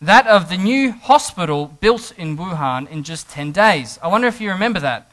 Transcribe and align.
that 0.00 0.26
of 0.26 0.48
the 0.48 0.56
new 0.56 0.92
hospital 0.92 1.66
built 1.80 2.12
in 2.16 2.36
Wuhan 2.36 2.88
in 2.88 3.02
just 3.02 3.28
10 3.30 3.52
days. 3.52 3.98
I 4.02 4.08
wonder 4.08 4.28
if 4.28 4.40
you 4.40 4.50
remember 4.50 4.80
that. 4.80 5.10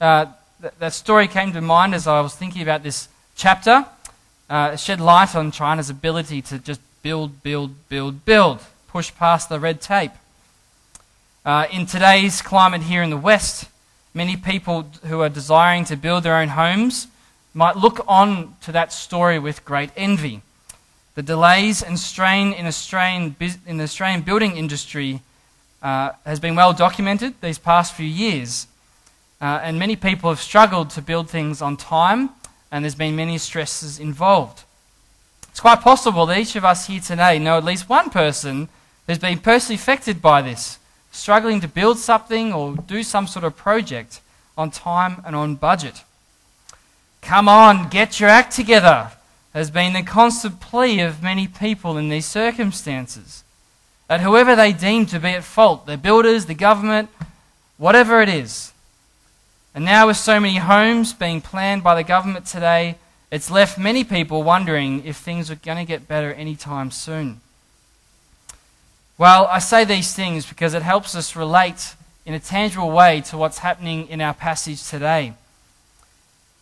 Uh, 0.00 0.26
th- 0.60 0.74
that 0.80 0.92
story 0.92 1.28
came 1.28 1.52
to 1.52 1.60
mind 1.60 1.94
as 1.94 2.06
I 2.06 2.20
was 2.20 2.34
thinking 2.34 2.62
about 2.62 2.82
this 2.82 3.08
chapter. 3.36 3.86
Uh, 4.50 4.70
it 4.74 4.80
shed 4.80 5.00
light 5.00 5.34
on 5.36 5.52
China's 5.52 5.88
ability 5.88 6.42
to 6.42 6.58
just 6.58 6.80
build, 7.02 7.42
build, 7.42 7.88
build, 7.88 8.24
build, 8.24 8.60
push 8.88 9.14
past 9.14 9.48
the 9.48 9.60
red 9.60 9.80
tape. 9.80 10.12
Uh, 11.44 11.66
in 11.70 11.86
today's 11.86 12.42
climate 12.42 12.82
here 12.82 13.02
in 13.02 13.10
the 13.10 13.16
West, 13.16 13.66
many 14.14 14.36
people 14.36 14.88
who 15.04 15.20
are 15.20 15.28
desiring 15.28 15.84
to 15.84 15.96
build 15.96 16.24
their 16.24 16.36
own 16.36 16.48
homes 16.48 17.06
might 17.52 17.76
look 17.76 18.04
on 18.08 18.56
to 18.62 18.72
that 18.72 18.92
story 18.92 19.38
with 19.38 19.64
great 19.64 19.90
envy. 19.96 20.42
The 21.14 21.22
delays 21.22 21.80
and 21.80 21.96
strain 21.96 22.52
in, 22.52 22.66
Australian, 22.66 23.36
in 23.66 23.76
the 23.76 23.84
Australian 23.84 24.22
building 24.22 24.56
industry 24.56 25.20
uh, 25.80 26.10
has 26.26 26.40
been 26.40 26.56
well 26.56 26.72
documented 26.72 27.40
these 27.40 27.56
past 27.56 27.94
few 27.94 28.06
years. 28.06 28.66
Uh, 29.40 29.60
and 29.62 29.78
many 29.78 29.94
people 29.94 30.28
have 30.28 30.40
struggled 30.40 30.90
to 30.90 31.02
build 31.02 31.30
things 31.30 31.62
on 31.62 31.76
time, 31.76 32.30
and 32.72 32.84
there's 32.84 32.96
been 32.96 33.14
many 33.14 33.38
stresses 33.38 34.00
involved. 34.00 34.64
It's 35.50 35.60
quite 35.60 35.82
possible 35.82 36.26
that 36.26 36.38
each 36.38 36.56
of 36.56 36.64
us 36.64 36.88
here 36.88 37.00
today 37.00 37.38
know 37.38 37.58
at 37.58 37.64
least 37.64 37.88
one 37.88 38.10
person 38.10 38.68
who's 39.06 39.18
been 39.18 39.38
personally 39.38 39.76
affected 39.76 40.20
by 40.20 40.42
this, 40.42 40.80
struggling 41.12 41.60
to 41.60 41.68
build 41.68 41.98
something 41.98 42.52
or 42.52 42.74
do 42.74 43.04
some 43.04 43.28
sort 43.28 43.44
of 43.44 43.56
project 43.56 44.20
on 44.58 44.72
time 44.72 45.22
and 45.24 45.36
on 45.36 45.54
budget. 45.54 46.02
Come 47.22 47.48
on, 47.48 47.88
get 47.88 48.18
your 48.18 48.30
act 48.30 48.52
together 48.52 49.12
has 49.54 49.70
been 49.70 49.92
the 49.92 50.02
constant 50.02 50.60
plea 50.60 51.00
of 51.00 51.22
many 51.22 51.46
people 51.46 51.96
in 51.96 52.08
these 52.08 52.26
circumstances. 52.26 53.44
That 54.08 54.20
whoever 54.20 54.56
they 54.56 54.72
deem 54.72 55.06
to 55.06 55.20
be 55.20 55.28
at 55.28 55.44
fault, 55.44 55.86
the 55.86 55.96
builders, 55.96 56.46
the 56.46 56.54
government, 56.54 57.08
whatever 57.78 58.20
it 58.20 58.28
is. 58.28 58.72
And 59.74 59.84
now, 59.84 60.08
with 60.08 60.16
so 60.16 60.38
many 60.38 60.56
homes 60.56 61.12
being 61.12 61.40
planned 61.40 61.82
by 61.82 61.94
the 61.94 62.04
government 62.04 62.46
today, 62.46 62.96
it's 63.30 63.50
left 63.50 63.78
many 63.78 64.04
people 64.04 64.42
wondering 64.42 65.04
if 65.04 65.16
things 65.16 65.50
are 65.50 65.56
going 65.56 65.78
to 65.78 65.84
get 65.84 66.06
better 66.06 66.32
anytime 66.32 66.90
soon. 66.90 67.40
Well, 69.16 69.46
I 69.46 69.60
say 69.60 69.84
these 69.84 70.14
things 70.14 70.46
because 70.46 70.74
it 70.74 70.82
helps 70.82 71.14
us 71.14 71.36
relate 71.36 71.94
in 72.26 72.34
a 72.34 72.40
tangible 72.40 72.90
way 72.90 73.20
to 73.22 73.38
what's 73.38 73.58
happening 73.58 74.08
in 74.08 74.20
our 74.20 74.34
passage 74.34 74.88
today. 74.88 75.34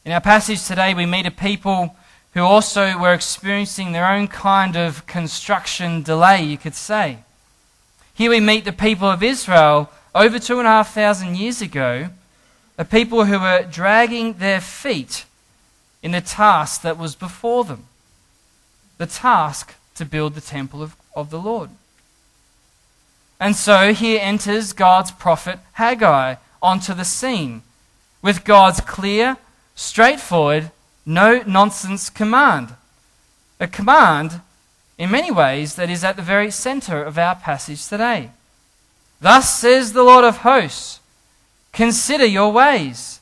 In 0.04 0.12
our 0.12 0.20
passage 0.20 0.66
today, 0.66 0.94
we 0.94 1.06
meet 1.06 1.26
a 1.26 1.30
people 1.30 1.96
who 2.34 2.40
also 2.40 2.98
were 2.98 3.12
experiencing 3.12 3.92
their 3.92 4.06
own 4.06 4.28
kind 4.28 4.76
of 4.76 5.06
construction 5.06 6.02
delay, 6.02 6.42
you 6.42 6.56
could 6.56 6.74
say. 6.74 7.18
Here 8.14 8.30
we 8.30 8.40
meet 8.40 8.64
the 8.64 8.72
people 8.72 9.08
of 9.08 9.22
Israel 9.22 9.90
over 10.14 10.38
two 10.38 10.58
and 10.58 10.66
a 10.66 10.70
half 10.70 10.94
thousand 10.94 11.36
years 11.36 11.60
ago, 11.60 12.08
a 12.78 12.84
people 12.84 13.24
who 13.24 13.38
were 13.38 13.66
dragging 13.70 14.34
their 14.34 14.60
feet 14.60 15.24
in 16.02 16.12
the 16.12 16.20
task 16.20 16.82
that 16.82 16.98
was 16.98 17.14
before 17.14 17.64
them 17.64 17.86
the 18.98 19.06
task 19.06 19.74
to 19.96 20.04
build 20.04 20.34
the 20.34 20.40
temple 20.40 20.82
of, 20.82 20.94
of 21.16 21.30
the 21.30 21.40
Lord. 21.40 21.70
And 23.40 23.56
so 23.56 23.92
here 23.92 24.20
enters 24.22 24.72
God's 24.72 25.10
prophet 25.10 25.58
Haggai 25.72 26.36
onto 26.62 26.94
the 26.94 27.04
scene 27.04 27.62
with 28.22 28.44
God's 28.44 28.80
clear, 28.80 29.38
straightforward, 29.74 30.70
no 31.04 31.42
nonsense 31.46 32.10
command. 32.10 32.74
A 33.60 33.66
command, 33.66 34.40
in 34.98 35.10
many 35.10 35.30
ways, 35.30 35.74
that 35.76 35.90
is 35.90 36.04
at 36.04 36.16
the 36.16 36.22
very 36.22 36.50
center 36.50 37.02
of 37.02 37.18
our 37.18 37.36
passage 37.36 37.86
today. 37.86 38.30
Thus 39.20 39.58
says 39.58 39.92
the 39.92 40.02
Lord 40.02 40.24
of 40.24 40.38
hosts 40.38 41.00
Consider 41.72 42.26
your 42.26 42.52
ways. 42.52 43.20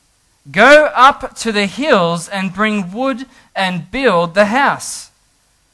Go 0.50 0.86
up 0.94 1.36
to 1.36 1.52
the 1.52 1.66
hills 1.66 2.28
and 2.28 2.54
bring 2.54 2.92
wood 2.92 3.26
and 3.54 3.90
build 3.90 4.34
the 4.34 4.46
house, 4.46 5.10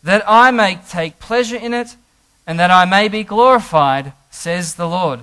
that 0.03 0.23
I 0.27 0.51
may 0.51 0.79
take 0.89 1.19
pleasure 1.19 1.57
in 1.57 1.73
it 1.73 1.97
and 2.47 2.61
that 2.61 2.71
I 2.71 2.85
may 2.85 3.09
be 3.09 3.25
glorified, 3.25 4.13
says 4.31 4.75
the 4.75 4.89
Lord 4.89 5.21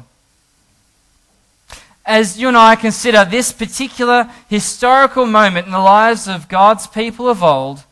as 2.06 2.40
you 2.40 2.50
and 2.50 2.58
I 2.58 2.75
consider 2.75 3.24
this 3.24 3.53
particular 3.53 4.30
historical 4.50 5.25
moment 5.25 5.68
in 5.68 5.72
the 5.72 5.80
lives 5.80 6.28
of 6.28 6.50
God's 6.50 6.88
people 6.88 7.30
of 7.30 7.41
old, 7.41 7.84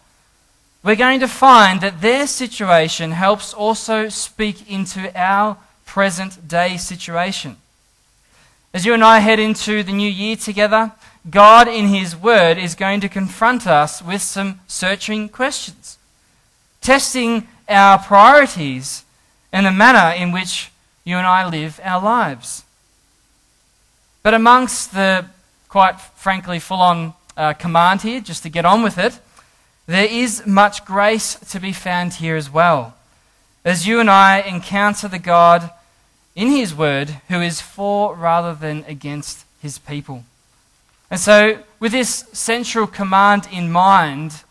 we're 0.84 0.96
going 0.96 1.20
to 1.20 1.28
find 1.28 1.80
that 1.82 2.02
their 2.02 2.28
situation 2.28 3.12
helps 3.12 3.54
also 3.54 4.10
speak 4.10 4.70
into 4.70 5.12
our 5.18 5.58
present 5.86 6.48
day 6.48 6.78
situation. 6.78 7.56
As 8.74 8.86
you 8.86 8.94
and 8.94 9.04
I 9.04 9.20
head 9.20 9.40
into 9.40 9.84
the 9.84 9.92
new 9.92 10.10
year 10.10 10.36
together, 10.36 10.92
God 11.30 11.68
in 11.68 11.88
His 11.88 12.16
Word 12.16 12.58
is 12.58 12.74
going 12.74 13.00
to 13.02 13.10
confront 13.10 13.68
us 13.68 14.02
with 14.02 14.22
some 14.22 14.60
searching 14.68 15.30
questions, 15.30 15.98
testing 16.82 17.48
our 17.70 18.00
priorities 18.00 19.04
and 19.54 19.66
the 19.66 19.72
manner 19.72 20.16
in 20.16 20.32
which 20.32 20.72
you 21.04 21.18
and 21.18 21.28
I 21.28 21.48
live 21.48 21.80
our 21.84 22.02
lives. 22.02 22.64
But 24.24 24.34
amongst 24.34 24.94
the 24.94 25.26
quite 25.68 26.00
frankly 26.00 26.60
full 26.60 26.82
on 26.82 27.14
uh, 27.36 27.54
command 27.54 28.02
here, 28.02 28.22
just 28.22 28.44
to 28.44 28.50
get 28.50 28.66
on 28.66 28.84
with 28.84 28.98
it, 28.98 29.20
there 29.88 30.06
is 30.06 30.46
much 30.46 30.86
grace 30.86 31.36
to 31.36 31.60
be 31.60 31.74
found 31.74 32.16
here 32.16 32.36
as 32.36 32.50
well. 32.50 32.96
As 33.66 33.88
you 33.88 34.00
and 34.00 34.10
I 34.10 34.42
encounter 34.42 35.08
the 35.08 35.20
God 35.20 35.72
in 36.36 36.50
His 36.50 36.74
Word 36.76 37.10
who 37.30 37.42
is 37.42 37.62
for 37.62 38.16
rather 38.16 38.54
than 38.54 38.84
against 38.88 39.46
His 39.62 39.80
people. 39.80 40.24
And 41.10 41.20
so, 41.20 41.60
with 41.80 41.92
this 41.92 42.26
central 42.32 42.88
command 42.88 43.48
in 43.52 43.72
mind, 43.72 44.44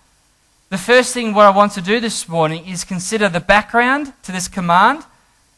the 0.69 0.79
first 0.79 1.15
thing 1.15 1.33
what 1.33 1.47
I 1.47 1.51
want 1.51 1.73
to 1.73 1.81
do 1.81 2.01
this 2.01 2.29
morning 2.29 2.67
is 2.67 2.85
consider 2.85 3.29
the 3.29 3.41
background 3.41 4.13
to 4.25 4.33
this 4.33 4.47
command 4.47 5.05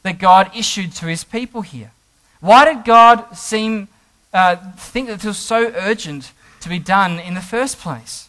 that 0.02 0.18
God 0.18 0.50
issued 0.56 0.92
to 0.92 1.06
His 1.06 1.24
people 1.24 1.62
here. 1.62 1.90
Why 2.40 2.64
did 2.64 2.84
God 2.84 3.36
seem 3.36 3.88
uh, 4.32 4.56
think 4.76 5.08
that 5.08 5.24
it 5.24 5.28
was 5.28 5.38
so 5.38 5.72
urgent 5.74 6.32
to 6.60 6.68
be 6.68 6.78
done 6.78 7.18
in 7.18 7.34
the 7.34 7.40
first 7.40 7.78
place? 7.78 8.28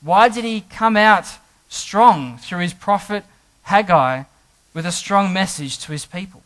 Why 0.00 0.28
did 0.28 0.44
he 0.44 0.62
come 0.62 0.96
out 0.96 1.26
strong 1.68 2.38
through 2.38 2.60
his 2.60 2.74
prophet 2.74 3.24
Haggai 3.62 4.24
with 4.74 4.86
a 4.86 4.92
strong 4.92 5.32
message 5.32 5.78
to 5.80 5.92
his 5.92 6.06
people? 6.06 6.42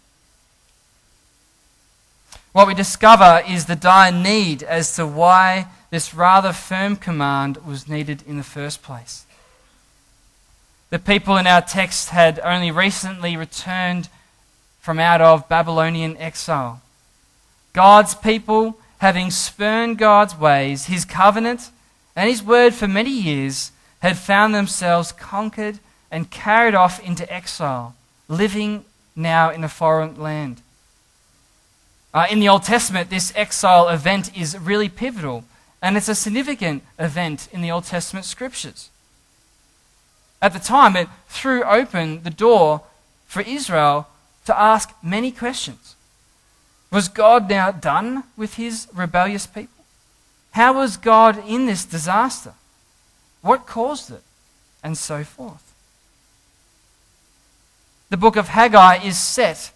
What 2.53 2.69
we 2.69 2.75
discover 2.75 3.43
is 3.49 3.67
the 3.67 3.75
dire 3.75 4.13
need 4.13 4.63
as 4.63 4.95
to 4.95 5.07
why 5.07 5.67
this 5.91 6.15
rather 6.15 6.53
firm 6.53 6.97
command 6.97 7.57
was 7.67 7.89
needed 7.89 8.23
in 8.27 8.37
the 8.37 8.45
first 8.45 8.83
place. 8.83 9.27
The 10.91 11.01
people 11.01 11.37
in 11.37 11.49
our 11.49 11.63
text 11.63 12.11
had 12.11 12.39
only 12.41 12.71
recently 12.71 13.37
returned 13.37 14.09
from 14.81 15.01
out 15.01 15.21
of 15.21 15.49
Babylonian 15.49 16.17
exile. 16.19 16.81
God's 17.75 18.15
people, 18.15 18.79
having 18.99 19.31
spurned 19.31 19.99
God's 19.99 20.39
ways, 20.39 20.87
his 20.87 21.05
covenant, 21.05 21.71
and 22.17 22.31
his 22.31 22.43
word 22.43 22.73
for 22.73 22.89
many 22.89 23.11
years, 23.11 23.73
had 23.99 24.17
found 24.17 24.55
themselves 24.55 25.13
conquered 25.13 25.81
and 26.11 26.31
carried 26.31 26.75
off 26.75 27.01
into 27.01 27.31
exile, 27.33 27.95
living 28.29 28.85
now 29.17 29.51
in 29.51 29.65
a 29.65 29.69
foreign 29.69 30.19
land. 30.19 30.63
Uh, 32.15 32.27
in 32.31 32.39
the 32.39 32.49
Old 32.49 32.63
Testament, 32.63 33.11
this 33.11 33.33
exile 33.35 33.89
event 33.89 34.37
is 34.37 34.57
really 34.57 34.89
pivotal, 34.89 35.45
and 35.83 35.97
it's 35.97 36.09
a 36.09 36.15
significant 36.15 36.85
event 36.97 37.49
in 37.53 37.61
the 37.61 37.73
Old 37.73 37.85
Testament 37.85 38.25
scriptures. 38.25 38.89
At 40.41 40.53
the 40.53 40.61
time, 40.61 40.95
it 40.95 41.09
threw 41.29 41.65
open 41.65 42.23
the 42.23 42.31
door 42.31 42.83
for 43.27 43.43
Israel 43.43 44.07
to 44.47 44.57
ask 44.57 44.95
many 45.03 45.33
questions. 45.33 45.97
Was 46.95 47.09
God 47.09 47.51
now 47.51 47.73
done 47.73 48.23
with 48.37 48.55
his 48.55 48.87
rebellious 48.95 49.49
people? 49.49 49.85
How 50.53 50.75
was 50.75 50.97
God 50.97 51.43
in 51.45 51.67
this 51.67 51.85
disaster? 51.85 52.55
What 53.43 53.67
caused 53.67 54.13
it? 54.13 54.23
And 54.81 54.97
so 54.97 55.25
forth. 55.25 55.75
The 58.11 58.17
book 58.17 58.37
of 58.37 58.47
Haggai 58.47 58.99
is 59.03 59.19
set 59.19 59.73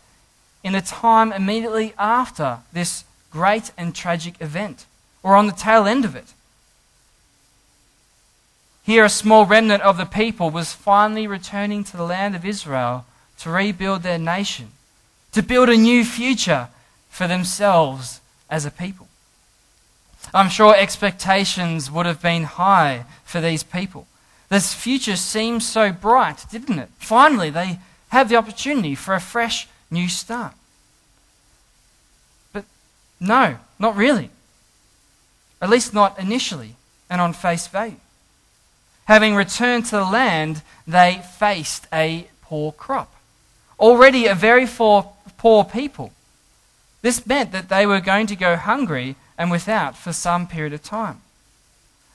in 0.62 0.75
the 0.75 0.81
time 0.81 1.32
immediately 1.32 1.93
after 1.99 2.59
this 2.73 3.03
great 3.32 3.73
and 3.76 3.97
tragic 3.97 4.41
event, 4.41 4.87
or 5.25 5.35
on 5.35 5.49
the 5.49 5.53
tail 5.53 5.88
end 5.88 6.05
of 6.05 6.15
it. 6.15 6.35
Here, 8.85 9.05
a 9.05 9.09
small 9.09 9.44
remnant 9.44 9.82
of 9.82 9.97
the 9.97 10.06
people 10.06 10.50
was 10.50 10.73
finally 10.73 11.26
returning 11.26 11.82
to 11.82 11.97
the 11.97 12.05
land 12.05 12.37
of 12.37 12.47
Israel 12.47 13.06
to 13.41 13.50
rebuild 13.50 14.05
their 14.05 14.19
nation, 14.19 14.69
to 15.32 15.43
build 15.43 15.69
a 15.69 15.76
new 15.76 16.05
future 16.05 16.69
for 17.19 17.26
themselves 17.26 18.20
as 18.49 18.65
a 18.65 18.70
people. 18.70 19.09
I'm 20.32 20.49
sure 20.49 20.76
expectations 20.76 21.91
would 21.91 22.06
have 22.06 22.23
been 22.23 22.44
high 22.44 23.06
for 23.25 23.41
these 23.41 23.65
people. 23.65 24.06
This 24.50 24.73
future 24.73 25.17
seemed 25.17 25.65
so 25.65 25.91
bright, 25.91 26.44
didn't 26.49 26.79
it? 26.79 26.91
Finally, 27.00 27.50
they 27.50 27.81
have 28.11 28.29
the 28.29 28.37
opportunity 28.37 28.94
for 28.94 29.15
a 29.15 29.20
fresh 29.20 29.67
new 29.91 30.09
start. 30.09 30.55
But 32.53 32.65
no, 33.19 33.59
not 33.81 33.97
really. 33.97 34.31
At 35.61 35.70
least 35.70 35.93
not 35.93 36.20
initially 36.20 36.76
and 37.11 37.20
on 37.20 37.32
face 37.32 37.67
value. 37.67 37.97
Having 39.06 39.35
returned 39.35 39.87
to 39.87 39.97
the 39.97 40.05
land, 40.05 40.62
they 40.87 41.20
faced 41.37 41.88
a 41.93 42.29
poor 42.43 42.70
crop. 42.70 43.12
Already 43.81 44.26
a 44.26 44.37
very 44.37 44.69
poor 44.69 45.65
people. 45.65 46.12
This 47.03 47.27
meant 47.27 47.53
that 47.53 47.69
they 47.69 47.87
were 47.87 48.00
going 48.00 48.27
to 48.29 48.37
go 48.37 48.56
hungry 48.56 49.17
and 49.37 49.50
without 49.50 49.97
for 49.97 50.12
some 50.12 50.47
period 50.47 50.73
of 50.73 50.83
time. 50.83 51.21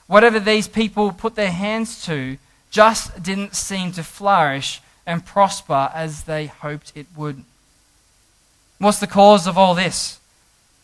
Whatever 0.06 0.38
these 0.38 0.68
people 0.68 1.12
put 1.12 1.34
their 1.34 1.50
hands 1.50 2.04
to 2.04 2.36
just 2.70 3.22
didn't 3.22 3.54
seem 3.54 3.92
to 3.92 4.02
flourish 4.02 4.82
and 5.06 5.24
prosper 5.24 5.90
as 5.94 6.24
they 6.24 6.46
hoped 6.46 6.92
it 6.94 7.06
would. 7.16 7.44
What's 8.78 9.00
the 9.00 9.06
cause 9.06 9.46
of 9.46 9.56
all 9.56 9.74
this? 9.74 10.18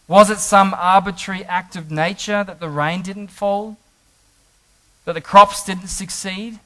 Was 0.08 0.30
it 0.30 0.38
some 0.38 0.74
arbitrary 0.76 1.44
act 1.44 1.76
of 1.76 1.90
nature 1.90 2.42
that 2.42 2.60
the 2.60 2.68
rain 2.68 3.02
didn't 3.02 3.28
fall? 3.28 3.76
That 5.04 5.12
the 5.12 5.20
crops 5.20 5.64
didn't 5.64 5.88
succeed? 5.88 6.58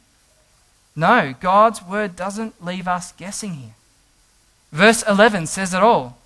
No, 0.96 1.34
God's 1.40 1.82
word 1.82 2.16
doesn't 2.16 2.64
leave 2.64 2.86
us 2.86 3.12
guessing 3.12 3.54
here. 3.54 3.74
Verse 4.72 5.02
11 5.02 5.46
says 5.46 5.74
it 5.74 5.82
all. 5.82 6.18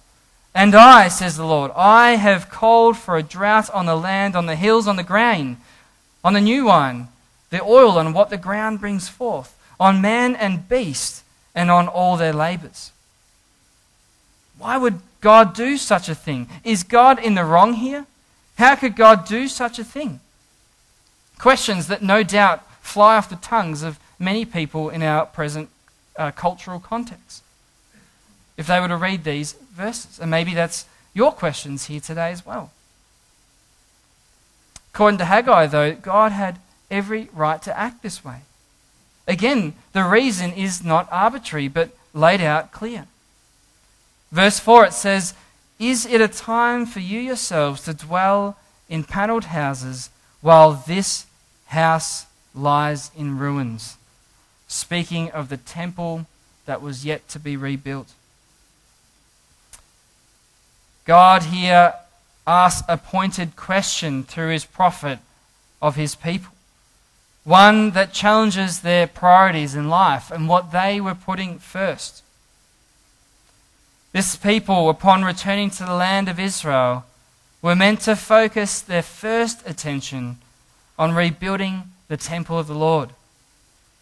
And 0.55 0.75
I, 0.75 1.09
says 1.09 1.37
the 1.37 1.45
Lord, 1.45 1.71
I 1.77 2.13
have 2.13 2.51
called 2.51 2.97
for 2.97 3.17
a 3.17 3.23
drought 3.23 3.71
on 3.71 3.87
the 3.87 3.97
land, 3.97 4.35
on 4.35 4.47
the 4.47 4.57
hills, 4.57 4.89
on 4.89 4.97
the 4.97 5.03
grain, 5.03 5.59
on 6.25 6.33
the 6.33 6.41
new 6.41 6.67
wine, 6.67 7.09
the 7.51 7.63
oil, 7.63 7.99
and 7.99 8.15
what 8.15 8.31
the 8.31 8.37
ground 8.37 8.81
brings 8.81 9.09
forth, 9.09 9.57
on 9.79 10.01
man 10.01 10.35
and 10.35 10.69
beast, 10.69 11.23
and 11.55 11.71
on 11.71 11.87
all 11.87 12.17
their 12.17 12.33
labors. 12.33 12.93
Why 14.59 14.77
would 14.77 15.01
God 15.21 15.55
do 15.55 15.77
such 15.77 16.09
a 16.09 16.15
thing? 16.15 16.49
Is 16.65 16.83
God 16.83 17.19
in 17.19 17.35
the 17.35 17.45
wrong 17.45 17.75
here? 17.75 18.07
How 18.57 18.75
could 18.75 18.97
God 18.97 19.27
do 19.27 19.47
such 19.47 19.79
a 19.79 19.85
thing? 19.85 20.21
Questions 21.39 21.87
that 21.87 22.03
no 22.03 22.25
doubt 22.25 22.65
fly 22.83 23.17
off 23.17 23.31
the 23.31 23.37
tongues 23.37 23.83
of 23.83 24.01
many 24.19 24.45
people 24.45 24.91
in 24.91 25.03
our 25.03 25.27
present 25.27 25.69
uh, 26.17 26.33
cultural 26.33 26.81
context. 26.81 27.45
If 28.57 28.67
they 28.67 28.81
were 28.81 28.89
to 28.89 28.97
read 28.97 29.23
these 29.23 29.55
verses, 29.79 30.19
and 30.19 30.31
maybe 30.31 30.53
that's 30.53 30.85
your 31.15 31.33
questions 31.33 31.87
here 31.87 32.01
today 32.01 32.31
as 32.31 32.45
well. 32.45 32.71
According 34.93 35.19
to 35.19 35.25
Haggai, 35.25 35.67
though, 35.67 35.95
God 35.95 36.33
had 36.33 36.59
every 36.91 37.29
right 37.33 37.63
to 37.63 37.79
act 37.79 38.03
this 38.03 38.25
way. 38.25 38.41
Again, 39.27 39.75
the 39.93 40.05
reason 40.05 40.53
is 40.53 40.85
not 40.85 41.09
arbitrary, 41.11 41.69
but 41.69 41.91
laid 42.13 42.41
out 42.41 42.73
clear. 42.73 43.07
Verse 44.33 44.59
4 44.59 44.87
it 44.87 44.93
says, 44.93 45.35
Is 45.79 46.05
it 46.05 46.21
a 46.21 46.29
time 46.29 46.85
for 46.85 47.01
you 47.01 47.21
yourselves 47.21 47.83
to 47.83 47.95
dwell 47.95 48.57
in 48.89 49.05
panelled 49.05 49.45
houses 49.45 50.11
while 50.41 50.73
this 50.73 51.27
house 51.67 52.27
lies 52.55 53.11
in 53.17 53.39
ruins? 53.39 53.97
Speaking 54.67 55.31
of 55.31 55.49
the 55.49 55.57
temple 55.57 56.27
that 56.67 56.83
was 56.83 57.05
yet 57.05 57.27
to 57.29 57.39
be 57.39 57.57
rebuilt. 57.57 58.13
God 61.09 61.45
here 61.45 61.95
asks 62.47 62.87
a 62.87 62.99
pointed 62.99 63.57
question 63.57 64.25
through 64.25 64.51
his 64.51 64.67
prophet 64.67 65.19
of 65.81 65.97
his 65.97 66.15
people. 66.15 66.53
One 67.45 67.93
that 67.93 68.13
challenges 68.13 68.81
their 68.81 69.07
priorities 69.07 69.75
in 69.75 69.89
life 69.89 70.31
and 70.31 70.47
what 70.47 70.71
they 70.71 71.01
were 71.01 71.15
putting 71.15 71.61
first. 71.61 72.23
This 74.13 74.37
people, 74.37 74.91
upon 74.91 75.25
returning 75.25 75.71
to 75.71 75.85
the 75.85 75.95
land 75.95 76.29
of 76.29 76.39
Israel, 76.39 77.07
were 77.63 77.75
meant 77.75 78.01
to 78.01 78.15
focus 78.15 78.83
their 78.83 79.03
first 79.03 79.67
attention 79.67 80.37
on 80.99 81.15
rebuilding 81.15 81.85
the 82.09 82.19
temple 82.19 82.59
of 82.59 82.67
the 82.67 82.75
Lord, 82.75 83.11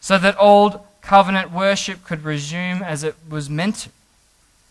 so 0.00 0.18
that 0.18 0.36
old 0.40 0.80
covenant 1.02 1.52
worship 1.52 2.02
could 2.02 2.24
resume 2.24 2.82
as 2.82 3.04
it 3.04 3.14
was 3.28 3.48
meant 3.48 3.76
to, 3.76 3.90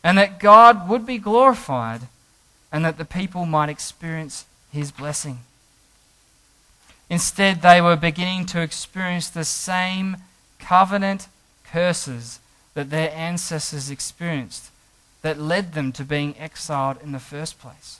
and 0.04 0.18
that 0.18 0.42
God 0.42 0.90
would 0.90 1.06
be 1.06 1.18
glorified, 1.18 2.02
and 2.72 2.84
that 2.84 2.98
the 2.98 3.06
people 3.06 3.46
might 3.46 3.70
experience 3.70 4.46
his 4.72 4.92
blessing. 4.92 5.40
Instead, 7.10 7.62
they 7.62 7.82
were 7.82 7.96
beginning 7.96 8.46
to 8.48 8.62
experience 8.62 9.30
the 9.30 9.46
same 9.46 10.18
covenant 10.60 11.28
curses 11.64 12.40
that 12.74 12.90
their 12.90 13.12
ancestors 13.16 13.90
experienced 13.90 14.72
that 15.22 15.40
led 15.40 15.74
them 15.74 15.92
to 15.92 16.04
being 16.04 16.36
exiled 16.38 16.98
in 17.02 17.12
the 17.12 17.20
first 17.20 17.60
place. 17.60 18.00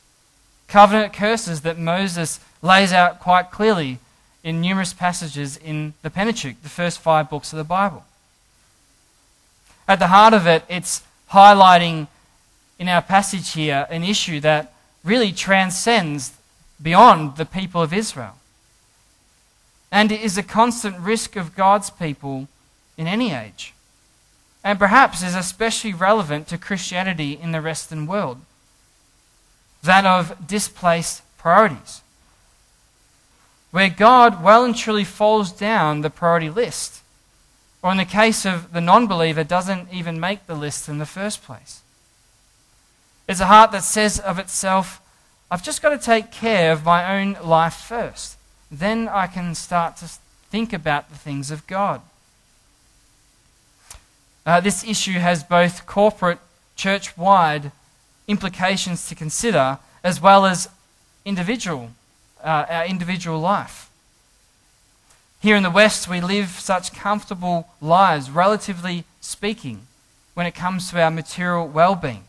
Covenant 0.68 1.14
curses 1.14 1.62
that 1.62 1.78
Moses 1.78 2.40
lays 2.62 2.92
out 2.92 3.20
quite 3.20 3.52
clearly 3.52 4.00
in 4.44 4.62
numerous 4.62 4.94
passages 4.94 5.58
in 5.58 5.94
the 6.02 6.10
Pentateuch, 6.10 6.62
the 6.62 6.70
first 6.70 7.00
five 7.00 7.30
books 7.30 7.54
of 7.54 7.58
the 7.58 7.64
Bible. 7.64 8.06
At 9.88 10.00
the 10.00 10.08
heart 10.08 10.34
of 10.34 10.48
it, 10.48 10.64
it's 10.68 11.04
highlighting 11.32 12.08
in 12.78 12.88
our 12.90 13.02
passage 13.02 13.52
here 13.52 13.88
an 13.90 14.04
issue 14.04 14.40
that 14.42 14.74
really 15.04 15.32
transcends 15.32 16.34
beyond 16.82 17.38
the 17.38 17.46
people 17.46 17.82
of 17.82 17.94
Israel. 17.94 18.36
And 19.92 20.12
it 20.12 20.22
is 20.22 20.38
a 20.38 20.44
constant 20.44 20.98
risk 21.00 21.36
of 21.36 21.56
God's 21.56 21.90
people 21.90 22.48
in 22.98 23.08
any 23.08 23.34
age 23.34 23.74
and 24.66 24.80
perhaps 24.80 25.22
is 25.22 25.36
especially 25.36 25.94
relevant 25.94 26.48
to 26.48 26.58
Christianity 26.58 27.40
in 27.40 27.52
the 27.52 27.62
Western 27.62 28.08
world 28.08 28.40
that 29.84 30.04
of 30.04 30.48
displaced 30.48 31.22
priorities, 31.38 32.02
where 33.70 33.90
God 33.90 34.44
well 34.44 34.66
and 34.66 34.76
truly 34.76 35.04
falls 35.04 35.52
down 35.52 36.02
the 36.02 36.10
priority 36.10 36.50
list, 36.50 37.04
or 37.84 37.92
in 37.92 37.98
the 37.98 38.06
case 38.06 38.44
of 38.44 38.74
the 38.74 38.82
non 38.82 39.06
believer, 39.06 39.44
doesn't 39.44 39.94
even 39.94 40.20
make 40.20 40.48
the 40.48 40.56
list 40.56 40.90
in 40.90 40.98
the 40.98 41.06
first 41.06 41.44
place. 41.44 41.82
It's 43.28 43.40
a 43.40 43.48
heart 43.48 43.72
that 43.72 43.84
says 43.84 44.20
of 44.20 44.38
itself, 44.38 45.02
I've 45.50 45.64
just 45.64 45.82
got 45.82 45.90
to 45.90 45.98
take 45.98 46.32
care 46.32 46.72
of 46.72 46.86
my 46.86 47.20
own 47.20 47.38
life 47.44 47.76
first. 47.76 48.38
Then 48.72 49.08
I 49.08 49.28
can 49.28 49.56
start 49.56 49.98
to 49.98 50.10
think 50.50 50.74
about 50.74 51.10
the 51.10 51.18
things 51.18 51.52
of 51.52 51.66
God. 51.68 52.02
Uh, 54.46 54.60
this 54.60 54.84
issue 54.84 55.14
has 55.14 55.44
both 55.44 55.86
corporate, 55.86 56.40
church 56.76 57.18
wide 57.18 57.72
implications 58.28 59.08
to 59.10 59.16
consider, 59.16 59.80
as 60.04 60.22
well 60.22 60.46
as 60.46 60.70
individual, 61.26 61.92
uh, 62.44 62.66
our 62.70 62.86
individual 62.86 63.40
life. 63.40 63.90
Here 65.42 65.56
in 65.56 65.64
the 65.64 65.72
West, 65.72 66.08
we 66.08 66.22
live 66.22 66.50
such 66.50 66.94
comfortable 66.94 67.70
lives, 67.82 68.30
relatively 68.30 69.04
speaking, 69.22 69.88
when 70.34 70.46
it 70.46 70.56
comes 70.56 70.90
to 70.90 71.02
our 71.02 71.12
material 71.12 71.68
well 71.68 71.96
being. 71.96 72.26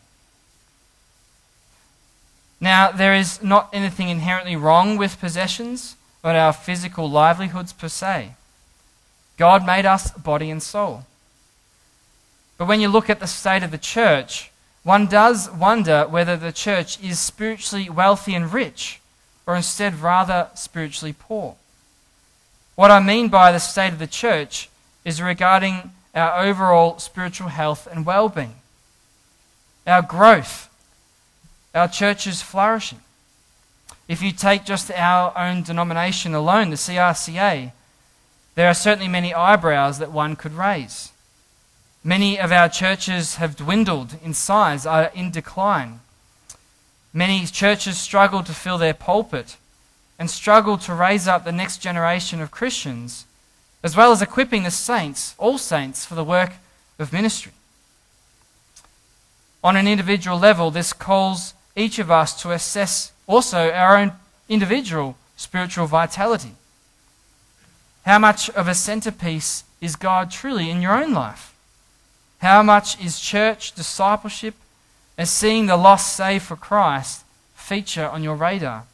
Now, 2.59 2.91
there 2.91 3.13
is 3.13 3.41
not 3.43 3.69
anything 3.71 4.09
inherently 4.09 4.55
wrong 4.55 4.97
with 4.97 5.19
possessions 5.19 5.95
or 6.23 6.31
our 6.31 6.53
physical 6.53 7.09
livelihoods 7.09 7.73
per 7.73 7.87
se. 7.87 8.33
God 9.37 9.65
made 9.65 9.85
us 9.85 10.11
body 10.11 10.49
and 10.49 10.61
soul. 10.61 11.03
But 12.57 12.67
when 12.67 12.81
you 12.81 12.87
look 12.87 13.09
at 13.09 13.19
the 13.19 13.27
state 13.27 13.61
of 13.61 13.71
the 13.71 13.77
church, 13.77 14.51
one 14.83 15.05
does 15.05 15.51
wonder 15.51 16.07
whether 16.07 16.35
the 16.35 16.51
church 16.51 16.99
is 17.03 17.19
spiritually 17.19 17.89
wealthy 17.89 18.33
and 18.33 18.51
rich, 18.51 18.99
or 19.45 19.55
instead 19.55 20.01
rather 20.01 20.49
spiritually 20.55 21.13
poor. 21.17 21.55
What 22.75 22.89
I 22.89 22.99
mean 22.99 23.29
by 23.29 23.51
the 23.51 23.59
state 23.59 23.93
of 23.93 23.99
the 23.99 24.07
church 24.07 24.69
is 25.05 25.21
regarding 25.21 25.91
our 26.15 26.39
overall 26.39 26.97
spiritual 26.99 27.49
health 27.49 27.87
and 27.91 28.05
well 28.05 28.29
being, 28.29 28.55
our 29.85 30.01
growth, 30.01 30.66
our 31.77 31.87
church's 31.87 32.41
flourishing. 32.41 32.99
If 34.07 34.21
you 34.21 34.31
take 34.31 34.65
just 34.65 34.91
our 34.91 35.37
own 35.37 35.63
denomination 35.63 36.33
alone, 36.33 36.69
the 36.71 36.75
CRCA, 36.75 37.71
there 38.55 38.67
are 38.67 38.73
certainly 38.73 39.07
many 39.07 39.33
eyebrows 39.33 39.99
that 39.99 40.11
one 40.11 40.35
could 40.35 40.53
raise. 40.53 41.11
Many 42.03 42.39
of 42.39 42.51
our 42.51 42.69
churches 42.69 43.35
have 43.35 43.57
dwindled 43.57 44.15
in 44.23 44.33
size, 44.33 44.85
are 44.85 45.11
in 45.13 45.29
decline. 45.29 45.99
Many 47.13 47.45
churches 47.45 47.99
struggle 47.99 48.43
to 48.43 48.53
fill 48.53 48.77
their 48.77 48.93
pulpit 48.93 49.57
and 50.17 50.29
struggle 50.29 50.77
to 50.79 50.93
raise 50.93 51.27
up 51.27 51.43
the 51.43 51.51
next 51.51 51.77
generation 51.77 52.41
of 52.41 52.49
Christians, 52.49 53.25
as 53.83 53.95
well 53.95 54.11
as 54.11 54.21
equipping 54.21 54.63
the 54.63 54.71
saints, 54.71 55.35
all 55.37 55.57
saints, 55.57 56.05
for 56.05 56.15
the 56.15 56.23
work 56.23 56.53
of 56.97 57.13
ministry. 57.13 57.51
On 59.63 59.75
an 59.75 59.87
individual 59.87 60.39
level, 60.39 60.71
this 60.71 60.93
calls 60.93 61.53
each 61.77 61.99
of 61.99 62.11
us 62.11 62.41
to 62.41 62.51
assess 62.51 63.13
also 63.27 63.71
our 63.71 63.95
own 63.95 64.11
individual 64.49 65.15
spiritual 65.37 65.85
vitality. 65.85 66.55
How 68.05 68.19
much 68.19 68.49
of 68.49 68.67
a 68.67 68.73
centerpiece 68.73 69.63
is 69.79 69.95
God 69.95 70.31
truly 70.31 70.69
in 70.69 70.81
your 70.81 70.93
own 71.01 71.13
life? 71.13 71.53
How 72.39 72.63
much 72.63 72.99
is 73.03 73.19
church 73.19 73.73
discipleship 73.73 74.55
and 75.17 75.27
seeing 75.27 75.67
the 75.67 75.77
lost 75.77 76.15
saved 76.15 76.45
for 76.45 76.55
Christ 76.55 77.23
feature 77.55 78.07
on 78.07 78.23
your 78.23 78.35
radar? 78.35 78.85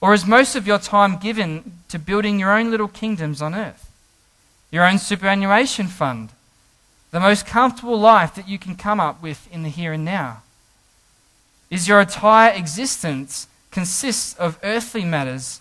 Or 0.00 0.14
is 0.14 0.26
most 0.26 0.56
of 0.56 0.66
your 0.66 0.78
time 0.78 1.18
given 1.18 1.72
to 1.88 1.98
building 1.98 2.38
your 2.38 2.56
own 2.56 2.70
little 2.70 2.88
kingdoms 2.88 3.42
on 3.42 3.54
earth? 3.54 3.90
Your 4.70 4.86
own 4.86 4.98
superannuation 4.98 5.88
fund? 5.88 6.30
The 7.10 7.20
most 7.20 7.46
comfortable 7.46 7.98
life 7.98 8.34
that 8.36 8.48
you 8.48 8.58
can 8.58 8.76
come 8.76 9.00
up 9.00 9.22
with 9.22 9.52
in 9.52 9.62
the 9.62 9.68
here 9.68 9.92
and 9.92 10.04
now? 10.04 10.42
Is 11.70 11.86
your 11.86 12.00
entire 12.00 12.52
existence 12.52 13.46
consists 13.70 14.34
of 14.34 14.58
earthly 14.64 15.04
matters 15.04 15.60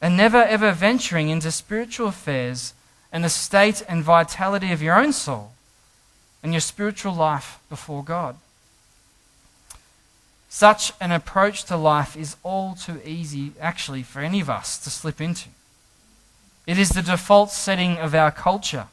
and 0.00 0.16
never 0.16 0.42
ever 0.42 0.72
venturing 0.72 1.28
into 1.28 1.50
spiritual 1.50 2.08
affairs 2.08 2.72
and 3.12 3.22
the 3.22 3.28
state 3.28 3.82
and 3.86 4.02
vitality 4.02 4.72
of 4.72 4.82
your 4.82 4.98
own 4.98 5.12
soul 5.12 5.52
and 6.42 6.52
your 6.52 6.60
spiritual 6.60 7.14
life 7.14 7.58
before 7.68 8.02
God? 8.02 8.36
Such 10.48 10.92
an 11.00 11.12
approach 11.12 11.64
to 11.64 11.76
life 11.76 12.16
is 12.16 12.36
all 12.42 12.74
too 12.74 13.00
easy, 13.04 13.52
actually, 13.60 14.02
for 14.02 14.20
any 14.20 14.40
of 14.40 14.50
us 14.50 14.78
to 14.78 14.90
slip 14.90 15.20
into. 15.20 15.50
It 16.66 16.78
is 16.78 16.88
the 16.90 17.02
default 17.02 17.50
setting 17.50 17.98
of 17.98 18.14
our 18.14 18.32
culture, 18.32 18.86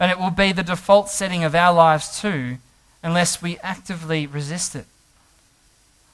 and 0.00 0.10
it 0.10 0.18
will 0.18 0.30
be 0.30 0.52
the 0.52 0.62
default 0.62 1.10
setting 1.10 1.44
of 1.44 1.54
our 1.54 1.74
lives 1.74 2.20
too, 2.20 2.56
unless 3.02 3.42
we 3.42 3.58
actively 3.58 4.26
resist 4.26 4.74
it. 4.74 4.86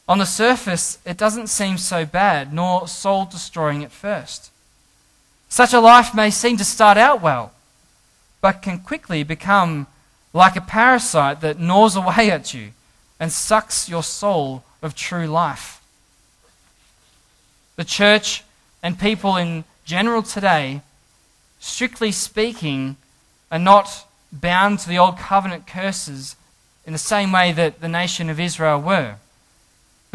On 0.09 0.19
the 0.19 0.27
surface, 0.27 0.99
it 1.07 1.17
doesn't 1.17 1.47
seem 1.47 1.79
so 1.79 2.05
bad, 2.05 2.53
nor 2.53 2.87
soul 2.87 3.25
destroying 3.25 3.83
at 3.83 3.93
first. 3.93 4.51
Such 5.49 5.73
a 5.73 5.81
life 5.81 6.15
may 6.15 6.31
seem 6.31 6.57
to 6.59 6.65
start 6.65 6.99
out 6.99 7.23
well, 7.23 7.53
but 8.41 8.61
can 8.61 8.81
quickly 8.81 9.23
become 9.23 9.87
like 10.33 10.57
a 10.57 10.61
parasite 10.61 11.41
that 11.41 11.59
gnaws 11.59 11.97
away 11.97 12.31
at 12.31 12.53
you 12.53 12.73
and 13.19 13.33
sucks 13.33 13.89
your 13.89 14.03
soul 14.03 14.65
of 14.83 14.95
true 14.95 15.27
life. 15.27 15.81
The 17.77 17.85
church 17.85 18.45
and 18.83 18.99
people 18.99 19.37
in 19.37 19.65
general 19.85 20.23
today, 20.23 20.83
strictly 21.61 22.13
speaking, 22.13 22.97
are 23.51 23.59
not 23.59 24.07
bound 24.33 24.81
to 24.81 24.89
the 24.89 24.99
old 24.99 25.17
covenant 25.17 25.67
curses 25.67 26.37
in 26.85 26.93
the 26.93 26.99
same 26.99 27.33
way 27.33 27.53
that 27.53 27.81
the 27.81 27.89
nation 27.89 28.29
of 28.29 28.39
Israel 28.39 28.81
were. 28.81 29.17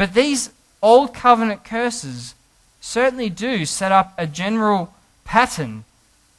But 0.00 0.14
these 0.14 0.48
old 0.80 1.12
covenant 1.12 1.62
curses 1.62 2.34
certainly 2.80 3.28
do 3.28 3.66
set 3.66 3.92
up 3.92 4.14
a 4.16 4.26
general 4.26 4.94
pattern 5.26 5.84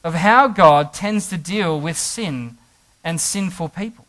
of 0.02 0.14
how 0.14 0.48
God 0.48 0.92
tends 0.92 1.28
to 1.28 1.38
deal 1.38 1.80
with 1.80 1.96
sin 1.96 2.58
and 3.04 3.20
sinful 3.20 3.68
people 3.68 4.04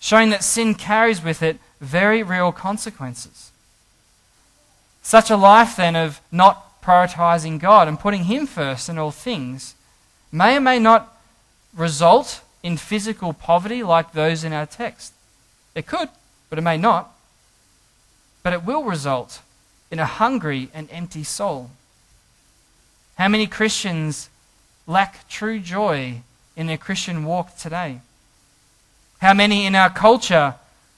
showing 0.00 0.30
that 0.30 0.42
sin 0.42 0.74
carries 0.74 1.22
with 1.22 1.42
it 1.42 1.58
very 1.78 2.22
real 2.22 2.52
consequences. 2.52 3.50
Such 5.02 5.30
a 5.30 5.36
life, 5.36 5.76
then, 5.76 5.94
of 5.94 6.22
not 6.32 6.80
prioritizing 6.82 7.60
God 7.60 7.86
and 7.86 8.00
putting 8.00 8.24
Him 8.24 8.46
first 8.46 8.88
in 8.88 8.96
all 8.96 9.10
things 9.10 9.74
may 10.32 10.56
or 10.56 10.60
may 10.60 10.78
not 10.78 11.14
result 11.76 12.40
in 12.62 12.78
physical 12.78 13.34
poverty 13.34 13.82
like 13.82 14.12
those 14.12 14.42
in 14.42 14.54
our 14.54 14.64
text. 14.64 15.12
It 15.74 15.86
could, 15.86 16.08
but 16.48 16.58
it 16.58 16.62
may 16.62 16.78
not. 16.78 17.13
But 18.44 18.52
it 18.52 18.64
will 18.64 18.84
result 18.84 19.40
in 19.90 19.98
a 19.98 20.06
hungry 20.06 20.68
and 20.72 20.88
empty 20.92 21.24
soul. 21.24 21.70
How 23.16 23.26
many 23.26 23.48
Christians 23.48 24.28
lack 24.86 25.28
true 25.28 25.58
joy 25.58 26.22
in 26.54 26.68
their 26.68 26.78
Christian 26.78 27.24
walk 27.24 27.56
today? 27.56 28.00
How 29.18 29.34
many 29.34 29.66
in 29.66 29.74
our 29.74 29.90
culture 29.90 30.54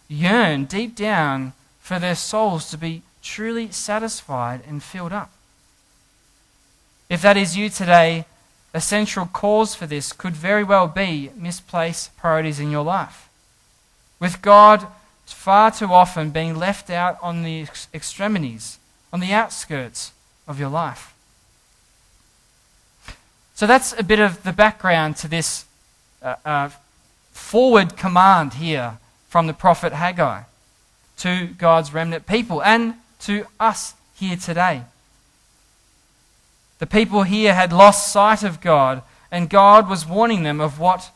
yearn 0.08 0.64
deep 0.64 0.94
down 0.94 1.52
for 1.80 1.98
their 1.98 2.14
souls 2.14 2.68
to 2.70 2.76
be 2.76 3.02
truly 3.22 3.70
satisfied 3.70 4.62
and 4.68 4.82
filled 4.82 5.12
up? 5.12 5.30
If 7.08 7.22
that 7.22 7.36
is 7.36 7.56
you 7.56 7.70
today, 7.70 8.24
a 8.74 8.80
central 8.80 9.26
cause 9.26 9.74
for 9.74 9.86
this 9.86 10.12
could 10.12 10.34
very 10.34 10.64
well 10.64 10.88
be 10.88 11.30
misplaced 11.36 12.16
priorities 12.16 12.58
in 12.58 12.70
your 12.70 12.84
life. 12.84 13.28
With 14.18 14.42
God 14.42 14.86
far 15.32 15.70
too 15.70 15.92
often 15.92 16.30
being 16.30 16.56
left 16.56 16.90
out 16.90 17.18
on 17.20 17.42
the 17.42 17.66
extremities, 17.92 18.78
on 19.12 19.20
the 19.20 19.32
outskirts 19.32 20.12
of 20.46 20.60
your 20.60 20.68
life. 20.68 21.14
So 23.54 23.66
that's 23.66 23.98
a 23.98 24.02
bit 24.02 24.20
of 24.20 24.42
the 24.42 24.52
background 24.52 25.16
to 25.16 25.28
this 25.28 25.64
uh, 26.22 26.36
uh, 26.44 26.70
forward 27.32 27.96
command 27.96 28.54
here 28.54 28.98
from 29.28 29.46
the 29.46 29.52
prophet 29.52 29.92
Haggai 29.92 30.42
to 31.18 31.46
God's 31.58 31.92
remnant 31.92 32.26
people 32.26 32.62
and 32.62 32.94
to 33.20 33.46
us 33.58 33.94
here 34.14 34.36
today. 34.36 34.82
The 36.78 36.86
people 36.86 37.22
here 37.22 37.54
had 37.54 37.72
lost 37.72 38.12
sight 38.12 38.42
of 38.42 38.60
God, 38.60 39.02
and 39.30 39.48
God 39.48 39.88
was 39.88 40.06
warning 40.06 40.42
them 40.42 40.60
of 40.60 40.78
what 40.78 41.10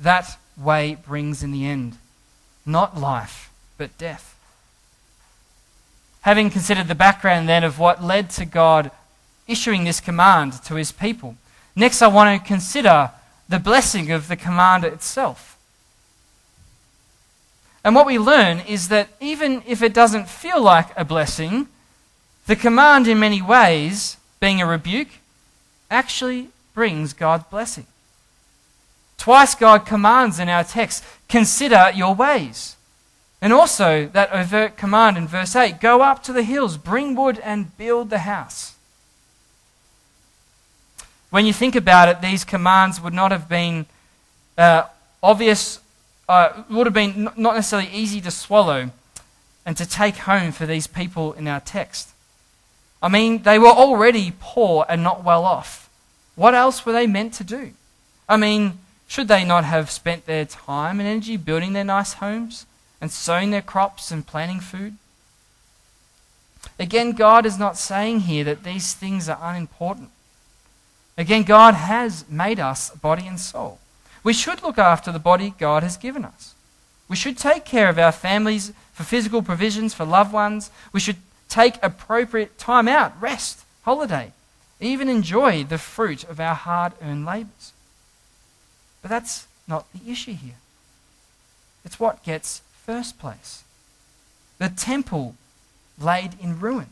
that 0.00 0.38
way 0.56 0.96
brings 1.06 1.42
in 1.42 1.52
the 1.52 1.66
end 1.66 1.98
not 2.66 2.98
life, 2.98 3.50
but 3.78 3.96
death. 3.98 4.36
Having 6.22 6.50
considered 6.50 6.88
the 6.88 6.94
background 6.94 7.48
then 7.48 7.64
of 7.64 7.78
what 7.78 8.02
led 8.02 8.30
to 8.30 8.44
God 8.44 8.90
issuing 9.46 9.84
this 9.84 10.00
command 10.00 10.54
to 10.64 10.74
his 10.74 10.90
people, 10.90 11.36
next 11.76 12.00
I 12.00 12.06
want 12.06 12.40
to 12.40 12.46
consider 12.46 13.10
the 13.48 13.58
blessing 13.58 14.10
of 14.10 14.28
the 14.28 14.36
command 14.36 14.84
itself. 14.84 15.58
And 17.84 17.94
what 17.94 18.06
we 18.06 18.18
learn 18.18 18.60
is 18.60 18.88
that 18.88 19.10
even 19.20 19.62
if 19.66 19.82
it 19.82 19.92
doesn't 19.92 20.28
feel 20.28 20.62
like 20.62 20.88
a 20.96 21.04
blessing, 21.04 21.68
the 22.46 22.56
command 22.56 23.06
in 23.06 23.20
many 23.20 23.42
ways, 23.42 24.16
being 24.40 24.62
a 24.62 24.66
rebuke, 24.66 25.08
actually 25.90 26.48
brings 26.72 27.12
God's 27.12 27.44
blessing. 27.44 27.86
Twice 29.18 29.54
God 29.54 29.86
commands 29.86 30.38
in 30.38 30.48
our 30.48 30.64
text, 30.64 31.04
consider 31.28 31.90
your 31.94 32.14
ways. 32.14 32.76
And 33.40 33.52
also 33.52 34.06
that 34.08 34.32
overt 34.32 34.76
command 34.76 35.16
in 35.16 35.26
verse 35.26 35.54
8 35.54 35.80
go 35.80 36.00
up 36.02 36.22
to 36.24 36.32
the 36.32 36.42
hills, 36.42 36.76
bring 36.76 37.14
wood, 37.14 37.38
and 37.42 37.76
build 37.76 38.10
the 38.10 38.20
house. 38.20 38.74
When 41.30 41.46
you 41.46 41.52
think 41.52 41.74
about 41.74 42.08
it, 42.08 42.22
these 42.22 42.44
commands 42.44 43.00
would 43.00 43.12
not 43.12 43.32
have 43.32 43.48
been 43.48 43.86
uh, 44.56 44.84
obvious 45.22 45.80
uh, 46.28 46.62
would 46.70 46.86
have 46.86 46.94
been 46.94 47.24
not 47.36 47.54
necessarily 47.54 47.90
easy 47.90 48.20
to 48.20 48.30
swallow 48.30 48.90
and 49.66 49.76
to 49.76 49.86
take 49.86 50.16
home 50.16 50.52
for 50.52 50.66
these 50.66 50.86
people 50.86 51.32
in 51.34 51.48
our 51.48 51.60
text. 51.60 52.10
I 53.02 53.08
mean, 53.08 53.42
they 53.42 53.58
were 53.58 53.68
already 53.68 54.32
poor 54.40 54.86
and 54.88 55.02
not 55.02 55.24
well 55.24 55.44
off. 55.44 55.90
What 56.36 56.54
else 56.54 56.86
were 56.86 56.92
they 56.92 57.06
meant 57.06 57.34
to 57.34 57.44
do? 57.44 57.72
I 58.28 58.36
mean, 58.36 58.78
should 59.14 59.28
they 59.28 59.44
not 59.44 59.62
have 59.62 59.92
spent 59.92 60.26
their 60.26 60.44
time 60.44 60.98
and 60.98 61.08
energy 61.08 61.36
building 61.36 61.72
their 61.72 61.84
nice 61.84 62.14
homes 62.14 62.66
and 63.00 63.12
sowing 63.12 63.52
their 63.52 63.62
crops 63.62 64.10
and 64.10 64.26
planting 64.26 64.58
food? 64.58 64.96
Again, 66.80 67.12
God 67.12 67.46
is 67.46 67.56
not 67.56 67.76
saying 67.76 68.20
here 68.20 68.42
that 68.42 68.64
these 68.64 68.92
things 68.92 69.28
are 69.28 69.38
unimportant. 69.40 70.10
Again, 71.16 71.44
God 71.44 71.74
has 71.74 72.28
made 72.28 72.58
us 72.58 72.90
body 72.90 73.28
and 73.28 73.38
soul. 73.38 73.78
We 74.24 74.32
should 74.32 74.64
look 74.64 74.78
after 74.78 75.12
the 75.12 75.20
body 75.20 75.54
God 75.60 75.84
has 75.84 75.96
given 75.96 76.24
us. 76.24 76.56
We 77.08 77.14
should 77.14 77.38
take 77.38 77.64
care 77.64 77.88
of 77.88 78.00
our 78.00 78.10
families 78.10 78.72
for 78.94 79.04
physical 79.04 79.42
provisions 79.42 79.94
for 79.94 80.04
loved 80.04 80.32
ones. 80.32 80.72
We 80.92 80.98
should 80.98 81.18
take 81.48 81.78
appropriate 81.84 82.58
time 82.58 82.88
out, 82.88 83.12
rest, 83.22 83.64
holiday, 83.82 84.32
even 84.80 85.08
enjoy 85.08 85.62
the 85.62 85.78
fruit 85.78 86.24
of 86.24 86.40
our 86.40 86.56
hard 86.56 86.94
earned 87.00 87.24
labours. 87.24 87.74
But 89.04 89.10
that's 89.10 89.46
not 89.68 89.84
the 89.92 90.10
issue 90.10 90.32
here. 90.32 90.54
It's 91.84 92.00
what 92.00 92.24
gets 92.24 92.62
first 92.86 93.18
place. 93.18 93.62
The 94.56 94.70
temple 94.70 95.34
laid 96.00 96.36
in 96.40 96.58
ruin. 96.58 96.86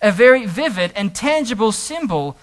A 0.00 0.12
very 0.12 0.46
vivid 0.46 0.92
and 0.94 1.16
tangible 1.16 1.72
symbol 1.72 2.36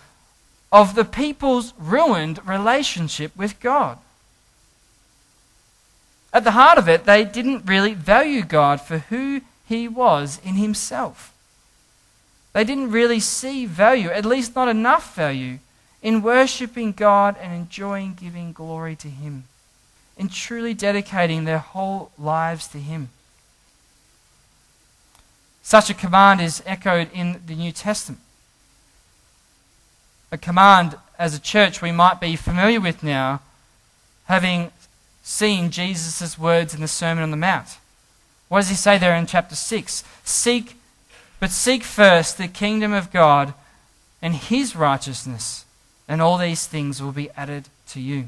of 0.70 0.96
the 0.96 1.06
people's 1.06 1.74
ruined 1.80 2.46
relationship 2.46 3.32
with 3.38 3.58
God. 3.62 4.00
At 6.34 6.44
the 6.44 6.52
heart 6.52 6.78
of 6.78 6.90
it, 6.90 7.06
they 7.06 7.24
didn't 7.24 7.66
really 7.66 7.94
value 7.94 8.44
God 8.44 8.82
for 8.82 8.98
who 8.98 9.40
he 9.66 9.88
was 9.88 10.42
in 10.44 10.56
himself. 10.56 11.34
They 12.52 12.66
didn't 12.66 12.92
really 12.92 13.22
see 13.22 13.66
value, 13.66 14.10
at 14.10 14.26
least 14.26 14.58
not 14.58 14.68
enough 14.68 15.16
value, 15.16 15.60
in 16.06 16.22
worshipping 16.22 16.92
God 16.92 17.36
and 17.42 17.52
enjoying 17.52 18.14
giving 18.14 18.54
glory 18.54 18.96
to 18.98 19.10
him, 19.10 19.46
in 20.16 20.30
truly 20.30 20.76
dedicating 20.76 21.44
their 21.44 21.58
whole 21.58 22.12
lives 22.18 22.68
to 22.68 22.78
him. 22.78 23.10
Such 25.64 25.90
a 25.90 25.96
command 25.96 26.42
is 26.42 26.62
echoed 26.66 27.10
in 27.12 27.42
the 27.48 27.56
New 27.56 27.72
Testament 27.72 28.20
a 30.32 30.38
command 30.38 30.98
as 31.18 31.34
a 31.34 31.40
church 31.40 31.82
we 31.82 31.92
might 31.92 32.20
be 32.20 32.36
familiar 32.36 32.82
with 32.82 33.02
now, 33.02 33.42
having 34.26 34.72
seen 35.24 35.72
Jesus' 35.72 36.38
words 36.38 36.74
in 36.74 36.82
the 36.82 36.88
Sermon 36.88 37.24
on 37.24 37.32
the 37.32 37.38
Mount. 37.38 37.78
What 38.50 38.60
does 38.60 38.70
he 38.70 38.76
say 38.76 38.98
there 38.98 39.16
in 39.16 39.26
chapter 39.26 39.56
6? 39.56 40.04
Seek, 40.24 40.78
but 41.40 41.52
seek 41.52 41.84
first 41.84 42.38
the 42.38 42.48
kingdom 42.48 42.92
of 42.92 43.12
God 43.12 43.54
and 44.22 44.36
his 44.36 44.76
righteousness, 44.76 45.65
and 46.08 46.22
all 46.22 46.38
these 46.38 46.68
things 46.68 47.02
will 47.02 47.12
be 47.12 47.30
added 47.32 47.70
to 47.90 48.00
you. 48.00 48.28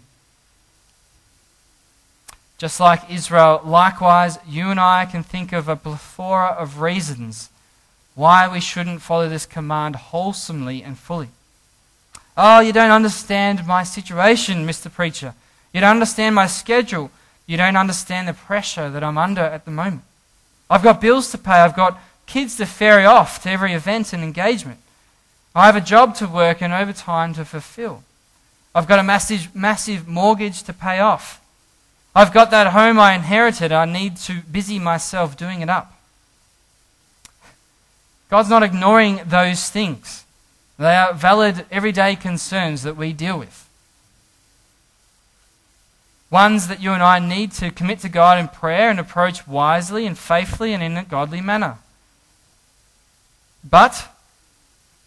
Just 2.58 2.80
like 2.80 3.10
Israel, 3.10 3.62
likewise, 3.64 4.40
you 4.48 4.72
and 4.72 4.80
I 4.80 5.06
can 5.06 5.22
think 5.22 5.54
of 5.54 5.70
a 5.70 5.76
plethora 5.76 6.56
of 6.58 6.82
reasons 6.82 7.50
why 8.16 8.48
we 8.48 8.60
shouldn't 8.60 9.04
follow 9.04 9.30
this 9.30 9.46
command 9.46 9.96
wholesomely 9.96 10.82
and 10.82 10.98
fully. 10.98 11.30
Oh, 12.36 12.60
you 12.60 12.74
don't 12.74 12.92
understand 12.92 13.68
my 13.68 13.84
situation, 13.84 14.66
Mr. 14.66 14.92
Preacher. 14.92 15.36
You 15.72 15.82
don't 15.82 15.92
understand 15.92 16.34
my 16.34 16.48
schedule. 16.48 17.12
You 17.46 17.58
don't 17.58 17.78
understand 17.78 18.28
the 18.28 18.34
pressure 18.34 18.90
that 18.90 19.04
I'm 19.04 19.18
under 19.18 19.42
at 19.42 19.66
the 19.66 19.72
moment. 19.72 20.02
I've 20.70 20.84
got 20.84 21.00
bills 21.00 21.32
to 21.32 21.38
pay. 21.38 21.52
I've 21.52 21.76
got 21.76 22.00
kids 22.26 22.58
to 22.58 22.66
ferry 22.66 23.06
off 23.06 23.42
to 23.44 23.50
every 23.52 23.74
event 23.74 24.14
and 24.14 24.24
engagement. 24.24 24.80
I 25.58 25.66
have 25.66 25.76
a 25.76 25.82
job 25.82 26.14
to 26.18 26.28
work 26.28 26.62
and 26.62 26.72
overtime 26.72 27.34
to 27.34 27.44
fulfill. 27.44 28.04
I've 28.76 28.88
got 28.88 29.00
a 29.00 29.04
massive, 29.04 29.56
massive 29.56 30.08
mortgage 30.08 30.62
to 30.62 30.72
pay 30.72 31.00
off. 31.00 31.42
I've 32.14 32.32
got 32.32 32.52
that 32.52 32.74
home 32.74 33.00
I 33.00 33.16
inherited. 33.16 33.72
I 33.72 33.86
need 33.86 34.18
to 34.18 34.42
busy 34.52 34.78
myself 34.78 35.36
doing 35.36 35.62
it 35.62 35.70
up. 35.70 36.00
God's 38.30 38.50
not 38.50 38.62
ignoring 38.62 39.22
those 39.26 39.72
things. 39.72 40.26
They 40.78 40.96
are 40.96 41.12
valid 41.12 41.66
everyday 41.72 42.16
concerns 42.16 42.84
that 42.84 42.96
we 42.96 43.12
deal 43.12 43.40
with. 43.40 43.68
Ones 46.30 46.68
that 46.68 46.84
you 46.84 46.92
and 46.92 47.02
I 47.02 47.18
need 47.18 47.52
to 47.54 47.72
commit 47.72 48.02
to 48.02 48.10
God 48.10 48.38
in 48.38 48.48
prayer 48.48 48.92
and 48.92 49.00
approach 49.00 49.48
wisely 49.48 50.06
and 50.06 50.16
faithfully 50.16 50.74
and 50.74 50.84
in 50.84 50.98
a 50.98 51.04
godly 51.04 51.42
manner. 51.42 51.80
But, 53.68 54.08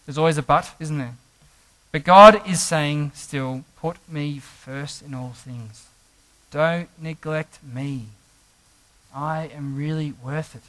there's 0.06 0.18
always 0.18 0.38
a 0.38 0.42
but, 0.42 0.74
isn't 0.80 0.98
there? 0.98 1.14
But 1.92 2.04
God 2.04 2.46
is 2.48 2.60
saying 2.60 3.12
still, 3.14 3.64
put 3.76 3.96
me 4.08 4.38
first 4.38 5.02
in 5.02 5.14
all 5.14 5.32
things. 5.34 5.88
Don't 6.50 6.88
neglect 7.00 7.58
me. 7.62 8.06
I 9.14 9.50
am 9.54 9.76
really 9.76 10.12
worth 10.22 10.54
it. 10.54 10.62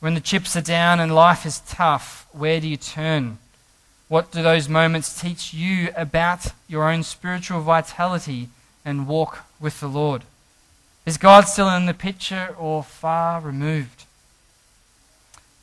When 0.00 0.14
the 0.14 0.20
chips 0.20 0.56
are 0.56 0.62
down 0.62 0.98
and 1.00 1.14
life 1.14 1.44
is 1.44 1.60
tough, 1.60 2.26
where 2.32 2.60
do 2.60 2.68
you 2.68 2.76
turn? 2.76 3.38
What 4.08 4.32
do 4.32 4.42
those 4.42 4.68
moments 4.68 5.20
teach 5.20 5.54
you 5.54 5.90
about 5.96 6.48
your 6.68 6.90
own 6.90 7.02
spiritual 7.02 7.60
vitality 7.60 8.48
and 8.84 9.06
walk 9.06 9.44
with 9.60 9.80
the 9.80 9.88
Lord? 9.88 10.22
Is 11.06 11.16
God 11.16 11.42
still 11.42 11.68
in 11.70 11.86
the 11.86 11.94
picture 11.94 12.54
or 12.58 12.82
far 12.82 13.40
removed? 13.40 14.04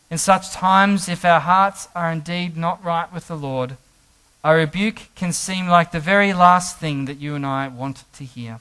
In 0.10 0.18
such 0.18 0.52
times, 0.52 1.10
if 1.10 1.26
our 1.26 1.42
hearts 1.42 1.90
are 1.94 2.12
indeed 2.12 2.56
not 2.56 2.84
right 2.84 3.12
with 3.12 3.28
the 3.28 3.36
Lord, 3.36 3.78
a 4.44 4.56
rebuke 4.56 5.10
can 5.16 5.34
seem 5.34 5.68
like 5.68 5.92
the 5.92 6.00
very 6.00 6.32
last 6.32 6.78
thing 6.78 7.06
that 7.06 7.18
you 7.18 7.36
and 7.36 7.46
I 7.46 7.68
want 7.68 8.04
to 8.14 8.24
hear. 8.24 8.60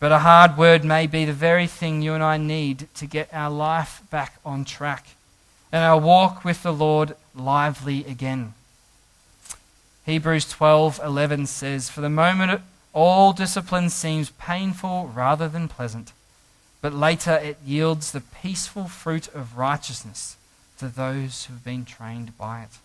But 0.00 0.12
a 0.12 0.20
hard 0.20 0.56
word 0.56 0.82
may 0.82 1.06
be 1.06 1.24
the 1.24 1.32
very 1.32 1.66
thing 1.66 2.02
you 2.02 2.14
and 2.14 2.24
I 2.24 2.38
need 2.38 2.88
to 2.94 3.06
get 3.06 3.28
our 3.32 3.50
life 3.50 4.02
back 4.10 4.38
on 4.44 4.64
track 4.64 5.06
and 5.70 5.84
our 5.84 6.00
walk 6.00 6.44
with 6.44 6.62
the 6.62 6.72
Lord 6.72 7.14
lively 7.34 8.04
again. 8.04 8.54
Hebrews 10.06 10.46
12:11 10.46 11.46
says, 11.46 11.88
"For 11.88 12.00
the 12.00 12.08
moment 12.08 12.62
all 12.92 13.32
discipline 13.32 13.90
seems 13.90 14.30
painful 14.30 15.08
rather 15.14 15.48
than 15.48 15.68
pleasant, 15.68 16.12
but 16.80 16.94
later 16.94 17.34
it 17.34 17.58
yields 17.64 18.10
the 18.10 18.20
peaceful 18.20 18.88
fruit 18.88 19.28
of 19.28 19.58
righteousness 19.58 20.36
to 20.78 20.88
those 20.88 21.44
who 21.44 21.54
have 21.54 21.64
been 21.64 21.84
trained 21.84 22.36
by 22.38 22.62
it." 22.62 22.78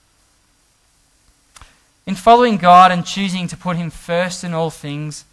In 2.06 2.16
following 2.16 2.58
God 2.58 2.92
and 2.92 3.06
choosing 3.06 3.48
to 3.48 3.58
put 3.58 3.78
Him 3.78 3.90
first 3.90 4.44
in 4.44 4.54
all 4.54 4.70
things, 4.70 5.26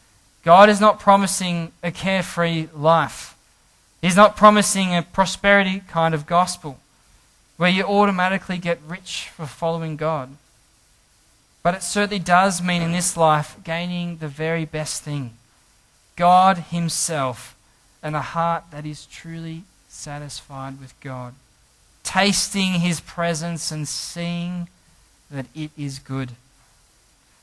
God 0.43 0.69
is 0.69 0.81
not 0.81 0.99
promising 0.99 1.73
a 1.83 1.93
carefree 1.93 2.69
life. 2.75 3.35
He's 4.01 4.17
not 4.17 4.37
promising 4.37 4.95
a 4.95 5.03
prosperity 5.03 5.81
kind 5.87 6.15
of 6.15 6.27
gospel 6.27 6.81
where 7.57 7.71
you 7.71 7.85
automatically 7.85 8.59
get 8.59 8.81
rich 8.87 9.31
for 9.37 9.47
following 9.47 9.97
God. 9.97 10.37
But 11.63 11.75
it 11.75 11.83
certainly 11.85 12.19
does 12.19 12.61
mean 12.61 12.83
in 12.83 12.91
this 12.91 13.17
life 13.17 13.57
gaining 13.63 14.17
the 14.17 14.27
very 14.27 14.65
best 14.65 15.03
thing 15.03 15.37
God 16.17 16.59
Himself 16.59 17.55
and 18.03 18.17
a 18.17 18.21
heart 18.21 18.65
that 18.71 18.85
is 18.85 19.07
truly 19.07 19.65
satisfied 19.89 20.81
with 20.81 20.99
God, 21.01 21.35
tasting 22.03 22.81
His 22.81 23.01
presence 23.01 23.71
and 23.71 23.87
seeing 23.87 24.69
that 25.31 25.47
it 25.55 25.71
is 25.77 25.99
good. 25.99 26.33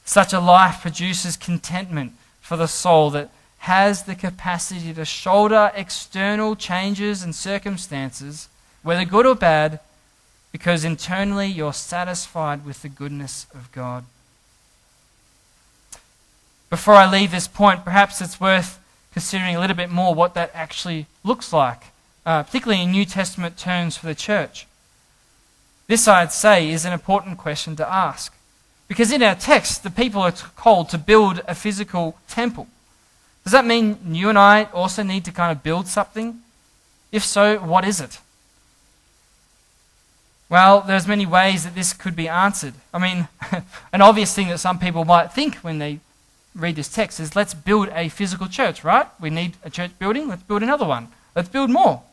Such 0.06 0.34
a 0.34 0.40
life 0.40 0.82
produces 0.82 1.38
contentment 1.38 2.14
for 2.42 2.58
the 2.58 2.68
soul 2.68 3.10
that 3.12 3.30
has 3.60 4.04
the 4.04 4.16
capacity 4.16 4.94
to 4.94 5.06
shoulder 5.06 5.72
external 5.76 6.56
changes 6.56 7.22
and 7.24 7.36
circumstances, 7.36 8.48
whether 8.84 9.06
good 9.06 9.26
or 9.26 9.36
bad, 9.36 9.80
because 10.52 10.84
internally 10.84 11.48
you're 11.48 11.74
satisfied 11.74 12.66
with 12.66 12.82
the 12.82 12.90
goodness 12.90 13.46
of 13.54 13.72
God. 13.72 14.06
Before 16.70 16.96
I 16.96 17.10
leave 17.10 17.32
this 17.32 17.48
point, 17.48 17.84
perhaps 17.84 18.22
it's 18.22 18.40
worth 18.40 18.79
considering 19.14 19.56
a 19.56 19.60
little 19.60 19.76
bit 19.76 19.90
more 19.90 20.14
what 20.14 20.34
that 20.34 20.52
actually 20.54 21.08
looks 21.24 21.52
like, 21.52 21.86
uh, 22.26 22.44
particularly 22.44 22.84
in 22.84 22.92
New 22.92 23.06
Testament 23.06 23.58
terms 23.58 23.98
for 23.98 24.06
the 24.06 24.16
church. 24.16 24.68
This, 25.88 26.08
I'd 26.08 26.32
say, 26.32 26.70
is 26.70 26.86
an 26.86 26.94
important 26.94 27.38
question 27.38 27.76
to 27.78 27.92
ask. 27.92 28.34
Because 28.88 29.12
in 29.12 29.24
our 29.24 29.36
text, 29.36 29.84
the 29.84 29.90
people 29.90 30.22
are 30.22 30.32
called 30.32 30.90
to 30.90 30.98
build 30.98 31.42
a 31.48 31.56
physical 31.56 32.18
temple. 32.28 32.68
Does 33.44 33.54
that 33.54 33.66
mean 33.66 33.98
you 34.12 34.30
and 34.30 34.38
I 34.38 34.66
also 34.66 35.04
need 35.04 35.26
to 35.26 35.32
kind 35.32 35.52
of 35.52 35.64
build 35.64 35.88
something? 35.88 36.42
If 37.12 37.24
so, 37.24 37.58
what 37.58 37.86
is 37.86 38.00
it? 38.02 38.20
Well, 40.50 40.82
there's 40.82 41.08
many 41.08 41.28
ways 41.28 41.64
that 41.64 41.76
this 41.76 41.94
could 41.94 42.16
be 42.16 42.28
answered. 42.28 42.74
I 42.94 43.00
mean, 43.00 43.28
an 43.94 44.02
obvious 44.02 44.34
thing 44.34 44.50
that 44.50 44.60
some 44.60 44.80
people 44.80 45.06
might 45.06 45.32
think 45.32 45.56
when 45.58 45.78
they 45.78 46.00
read 46.60 46.76
this 46.76 46.90
text 46.90 47.20
is 47.20 47.36
let's 47.36 47.54
build 47.54 47.90
a 47.94 48.10
physical 48.10 48.48
church, 48.48 48.84
right? 48.84 49.08
We 49.20 49.30
need 49.30 49.58
a 49.64 49.70
church 49.70 49.92
building, 49.98 50.28
let's 50.28 50.44
build 50.44 50.64
another 50.64 50.86
one. 50.86 51.10
Let's 51.36 51.50
build 51.50 51.70
more. 51.70 52.04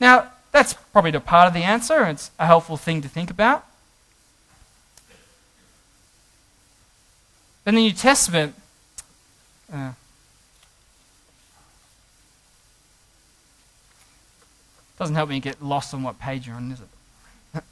Now, 0.00 0.32
that's 0.50 0.74
probably 0.92 1.12
a 1.14 1.20
part 1.20 1.48
of 1.48 1.54
the 1.54 1.62
answer. 1.62 2.04
It's 2.06 2.30
a 2.38 2.46
helpful 2.46 2.76
thing 2.76 3.02
to 3.02 3.08
think 3.08 3.30
about. 3.30 3.66
In 7.64 7.76
the 7.76 7.80
New 7.80 7.92
Testament, 7.92 8.54
uh, 9.72 9.92
doesn't 14.98 15.14
help 15.14 15.28
me 15.28 15.40
get 15.40 15.62
lost 15.62 15.94
on 15.94 16.02
what 16.02 16.18
page 16.18 16.46
you're 16.46 16.56
on, 16.56 16.72
is 16.72 16.80
it? 16.80 17.62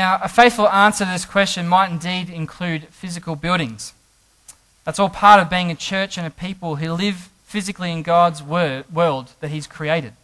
Now, 0.00 0.18
a 0.22 0.30
faithful 0.30 0.66
answer 0.66 1.04
to 1.04 1.10
this 1.10 1.26
question 1.26 1.68
might 1.68 1.90
indeed 1.90 2.30
include 2.30 2.88
physical 2.88 3.36
buildings. 3.36 3.92
That's 4.84 4.98
all 4.98 5.10
part 5.10 5.42
of 5.42 5.50
being 5.50 5.70
a 5.70 5.74
church 5.74 6.16
and 6.16 6.26
a 6.26 6.30
people 6.30 6.76
who 6.76 6.94
live 6.94 7.28
physically 7.44 7.92
in 7.92 8.02
God's 8.02 8.42
world 8.42 9.32
that 9.40 9.50
He's 9.50 9.66
created. 9.66 10.14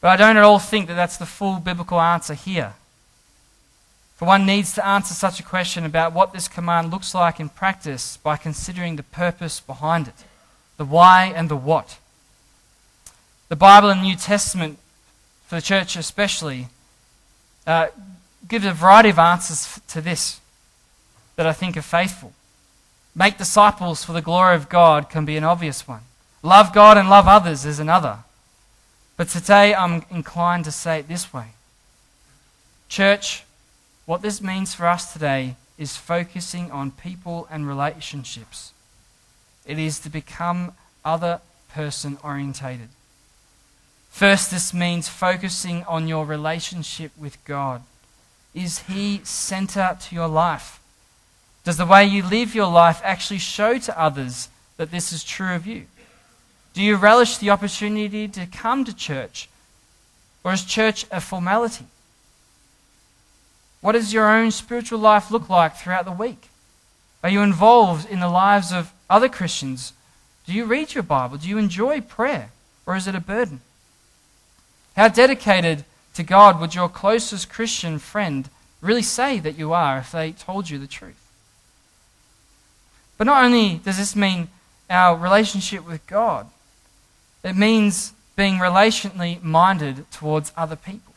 But 0.00 0.08
I 0.08 0.16
don't 0.16 0.36
at 0.36 0.42
all 0.42 0.58
think 0.58 0.88
that 0.88 0.94
that's 0.94 1.16
the 1.16 1.26
full 1.26 1.60
biblical 1.60 2.00
answer 2.00 2.34
here. 2.34 2.74
For 4.16 4.24
one 4.24 4.44
needs 4.44 4.74
to 4.74 4.84
answer 4.84 5.14
such 5.14 5.38
a 5.38 5.44
question 5.44 5.84
about 5.84 6.12
what 6.12 6.32
this 6.32 6.48
command 6.48 6.90
looks 6.90 7.14
like 7.14 7.38
in 7.38 7.50
practice 7.50 8.16
by 8.16 8.36
considering 8.36 8.96
the 8.96 9.04
purpose 9.04 9.60
behind 9.60 10.08
it, 10.08 10.24
the 10.76 10.84
why 10.84 11.32
and 11.32 11.48
the 11.48 11.54
what. 11.54 11.98
The 13.48 13.54
Bible 13.54 13.90
and 13.90 14.00
the 14.00 14.06
New 14.06 14.16
Testament, 14.16 14.80
for 15.46 15.54
the 15.54 15.62
church 15.62 15.94
especially, 15.94 16.66
uh, 17.66 17.88
gives 18.46 18.64
a 18.64 18.72
variety 18.72 19.10
of 19.10 19.18
answers 19.18 19.80
to 19.88 20.00
this 20.00 20.40
that 21.36 21.46
I 21.46 21.52
think 21.52 21.76
are 21.76 21.82
faithful. 21.82 22.32
Make 23.14 23.38
disciples 23.38 24.04
for 24.04 24.12
the 24.12 24.22
glory 24.22 24.54
of 24.54 24.68
God 24.68 25.08
can 25.08 25.24
be 25.24 25.36
an 25.36 25.44
obvious 25.44 25.86
one. 25.86 26.02
Love 26.42 26.72
God 26.72 26.98
and 26.98 27.08
love 27.08 27.26
others 27.26 27.64
is 27.64 27.78
another. 27.78 28.18
But 29.16 29.28
today 29.28 29.74
I'm 29.74 30.04
inclined 30.10 30.64
to 30.64 30.72
say 30.72 30.98
it 30.98 31.08
this 31.08 31.32
way 31.32 31.48
Church, 32.88 33.44
what 34.06 34.22
this 34.22 34.42
means 34.42 34.74
for 34.74 34.86
us 34.86 35.12
today 35.12 35.56
is 35.78 35.96
focusing 35.96 36.70
on 36.70 36.90
people 36.90 37.48
and 37.50 37.66
relationships. 37.66 38.72
It 39.66 39.78
is 39.78 39.98
to 40.00 40.10
become 40.10 40.72
other 41.04 41.40
person 41.72 42.18
orientated. 42.22 42.88
First, 44.14 44.52
this 44.52 44.72
means 44.72 45.08
focusing 45.08 45.82
on 45.88 46.06
your 46.06 46.24
relationship 46.24 47.10
with 47.18 47.44
God. 47.44 47.82
Is 48.54 48.78
He 48.86 49.20
center 49.24 49.98
to 50.00 50.14
your 50.14 50.28
life? 50.28 50.78
Does 51.64 51.78
the 51.78 51.84
way 51.84 52.04
you 52.04 52.22
live 52.22 52.54
your 52.54 52.68
life 52.70 53.00
actually 53.02 53.40
show 53.40 53.76
to 53.76 54.00
others 54.00 54.50
that 54.76 54.92
this 54.92 55.12
is 55.12 55.24
true 55.24 55.56
of 55.56 55.66
you? 55.66 55.86
Do 56.74 56.80
you 56.80 56.94
relish 56.94 57.38
the 57.38 57.50
opportunity 57.50 58.28
to 58.28 58.46
come 58.46 58.84
to 58.84 58.94
church? 58.94 59.48
Or 60.44 60.52
is 60.52 60.64
church 60.64 61.06
a 61.10 61.20
formality? 61.20 61.86
What 63.80 63.92
does 63.92 64.12
your 64.12 64.30
own 64.30 64.52
spiritual 64.52 65.00
life 65.00 65.32
look 65.32 65.50
like 65.50 65.74
throughout 65.74 66.04
the 66.04 66.12
week? 66.12 66.50
Are 67.24 67.30
you 67.30 67.42
involved 67.42 68.08
in 68.08 68.20
the 68.20 68.28
lives 68.28 68.72
of 68.72 68.92
other 69.10 69.28
Christians? 69.28 69.92
Do 70.46 70.52
you 70.52 70.66
read 70.66 70.94
your 70.94 71.02
Bible? 71.02 71.36
Do 71.36 71.48
you 71.48 71.58
enjoy 71.58 72.00
prayer? 72.00 72.50
Or 72.86 72.94
is 72.94 73.08
it 73.08 73.16
a 73.16 73.20
burden? 73.20 73.60
How 74.96 75.08
dedicated 75.08 75.84
to 76.14 76.22
God 76.22 76.60
would 76.60 76.74
your 76.74 76.88
closest 76.88 77.48
Christian 77.50 77.98
friend 77.98 78.48
really 78.80 79.02
say 79.02 79.40
that 79.40 79.58
you 79.58 79.72
are 79.72 79.98
if 79.98 80.12
they 80.12 80.32
told 80.32 80.70
you 80.70 80.78
the 80.78 80.86
truth? 80.86 81.20
But 83.18 83.26
not 83.26 83.44
only 83.44 83.80
does 83.84 83.98
this 83.98 84.14
mean 84.14 84.48
our 84.88 85.16
relationship 85.16 85.86
with 85.86 86.06
God, 86.06 86.48
it 87.42 87.56
means 87.56 88.12
being 88.36 88.54
relationally 88.54 89.42
minded 89.42 90.10
towards 90.10 90.52
other 90.56 90.76
people. 90.76 91.14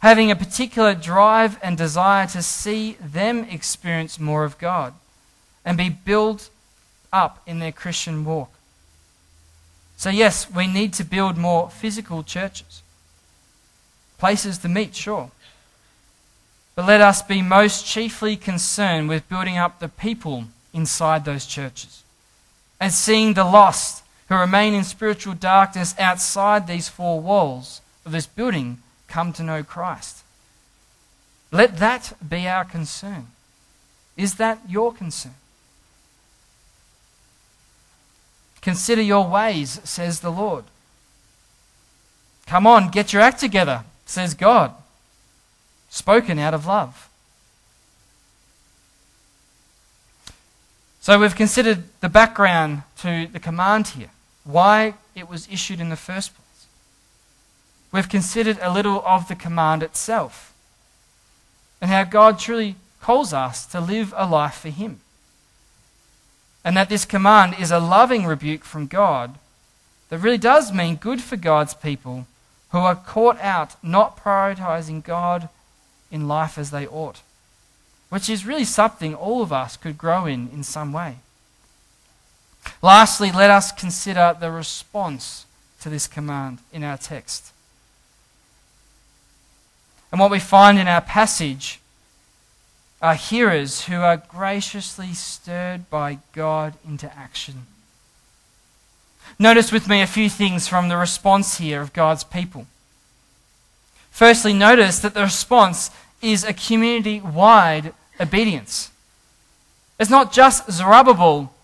Having 0.00 0.30
a 0.30 0.36
particular 0.36 0.94
drive 0.94 1.58
and 1.62 1.76
desire 1.76 2.26
to 2.28 2.42
see 2.42 2.96
them 3.00 3.44
experience 3.44 4.18
more 4.18 4.44
of 4.44 4.58
God 4.58 4.94
and 5.64 5.76
be 5.76 5.90
built 5.90 6.48
up 7.12 7.42
in 7.46 7.58
their 7.58 7.72
Christian 7.72 8.24
walk. 8.24 8.50
So, 10.00 10.08
yes, 10.08 10.50
we 10.50 10.66
need 10.66 10.94
to 10.94 11.04
build 11.04 11.36
more 11.36 11.68
physical 11.68 12.22
churches, 12.22 12.80
places 14.16 14.56
to 14.56 14.68
meet, 14.70 14.96
sure. 14.96 15.30
But 16.74 16.86
let 16.86 17.02
us 17.02 17.20
be 17.20 17.42
most 17.42 17.84
chiefly 17.84 18.38
concerned 18.38 19.10
with 19.10 19.28
building 19.28 19.58
up 19.58 19.78
the 19.78 19.90
people 19.90 20.44
inside 20.72 21.26
those 21.26 21.44
churches 21.44 22.02
and 22.80 22.94
seeing 22.94 23.34
the 23.34 23.44
lost 23.44 24.02
who 24.30 24.36
remain 24.36 24.72
in 24.72 24.84
spiritual 24.84 25.34
darkness 25.34 25.94
outside 25.98 26.66
these 26.66 26.88
four 26.88 27.20
walls 27.20 27.82
of 28.06 28.12
this 28.12 28.24
building 28.24 28.78
come 29.06 29.34
to 29.34 29.42
know 29.42 29.62
Christ. 29.62 30.24
Let 31.52 31.76
that 31.76 32.14
be 32.26 32.48
our 32.48 32.64
concern. 32.64 33.26
Is 34.16 34.36
that 34.36 34.60
your 34.66 34.94
concern? 34.94 35.34
Consider 38.60 39.02
your 39.02 39.26
ways, 39.26 39.80
says 39.84 40.20
the 40.20 40.30
Lord. 40.30 40.64
Come 42.46 42.66
on, 42.66 42.90
get 42.90 43.12
your 43.12 43.22
act 43.22 43.40
together, 43.40 43.84
says 44.06 44.34
God, 44.34 44.72
spoken 45.88 46.38
out 46.38 46.52
of 46.52 46.66
love. 46.66 47.08
So 51.00 51.18
we've 51.18 51.34
considered 51.34 51.84
the 52.00 52.08
background 52.08 52.82
to 52.98 53.26
the 53.32 53.40
command 53.40 53.88
here, 53.88 54.10
why 54.44 54.94
it 55.14 55.28
was 55.28 55.48
issued 55.50 55.80
in 55.80 55.88
the 55.88 55.96
first 55.96 56.34
place. 56.34 56.66
We've 57.92 58.08
considered 58.08 58.58
a 58.60 58.72
little 58.72 59.02
of 59.06 59.26
the 59.28 59.34
command 59.34 59.82
itself 59.82 60.52
and 61.80 61.90
how 61.90 62.04
God 62.04 62.38
truly 62.38 62.76
calls 63.00 63.32
us 63.32 63.64
to 63.66 63.80
live 63.80 64.12
a 64.16 64.26
life 64.26 64.56
for 64.56 64.68
Him 64.68 65.00
and 66.64 66.76
that 66.76 66.88
this 66.88 67.04
command 67.04 67.56
is 67.58 67.70
a 67.70 67.78
loving 67.78 68.26
rebuke 68.26 68.64
from 68.64 68.86
God 68.86 69.36
that 70.08 70.18
really 70.18 70.38
does 70.38 70.72
mean 70.72 70.96
good 70.96 71.22
for 71.22 71.36
God's 71.36 71.74
people 71.74 72.26
who 72.70 72.78
are 72.78 72.94
caught 72.94 73.40
out 73.40 73.76
not 73.82 74.16
prioritizing 74.22 75.02
God 75.02 75.48
in 76.10 76.28
life 76.28 76.58
as 76.58 76.70
they 76.70 76.86
ought, 76.86 77.22
which 78.08 78.28
is 78.28 78.46
really 78.46 78.64
something 78.64 79.14
all 79.14 79.42
of 79.42 79.52
us 79.52 79.76
could 79.76 79.96
grow 79.96 80.26
in 80.26 80.48
in 80.52 80.62
some 80.62 80.92
way. 80.92 81.16
Lastly, 82.82 83.32
let 83.32 83.50
us 83.50 83.72
consider 83.72 84.36
the 84.38 84.50
response 84.50 85.46
to 85.80 85.88
this 85.88 86.06
command 86.06 86.58
in 86.72 86.84
our 86.84 86.98
text. 86.98 87.52
And 90.12 90.20
what 90.20 90.30
we 90.30 90.40
find 90.40 90.78
in 90.78 90.88
our 90.88 91.00
passage 91.00 91.80
are 93.02 93.14
hearers 93.14 93.86
who 93.86 93.96
are 93.96 94.16
graciously 94.16 95.14
stirred 95.14 95.88
by 95.88 96.18
God 96.32 96.74
into 96.86 97.12
action. 97.16 97.66
Notice 99.38 99.72
with 99.72 99.88
me 99.88 100.02
a 100.02 100.06
few 100.06 100.28
things 100.28 100.68
from 100.68 100.88
the 100.88 100.96
response 100.96 101.58
here 101.58 101.80
of 101.80 101.92
God's 101.92 102.24
people. 102.24 102.66
Firstly, 104.10 104.52
notice 104.52 104.98
that 104.98 105.14
the 105.14 105.22
response 105.22 105.90
is 106.20 106.44
a 106.44 106.52
community 106.52 107.20
wide 107.20 107.94
obedience. 108.20 108.90
It's 109.98 110.10
not 110.10 110.32
just 110.32 110.70
Zerubbabel 110.70 111.54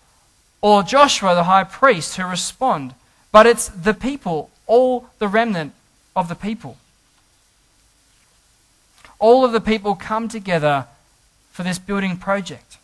or 0.61 0.81
Joshua, 0.81 1.35
the 1.35 1.43
high 1.43 1.63
priest, 1.63 2.17
who 2.17 2.25
respond, 2.25 2.95
but 3.31 3.45
it's 3.45 3.67
the 3.67 3.93
people, 3.93 4.49
all 4.65 5.09
the 5.19 5.27
remnant 5.27 5.73
of 6.15 6.29
the 6.29 6.35
people. 6.35 6.77
All 9.19 9.45
of 9.45 9.51
the 9.51 9.61
people 9.61 9.93
come 9.95 10.27
together 10.27 10.87
for 11.57 11.63
this 11.63 11.79
building 11.79 12.15
project. 12.17 12.77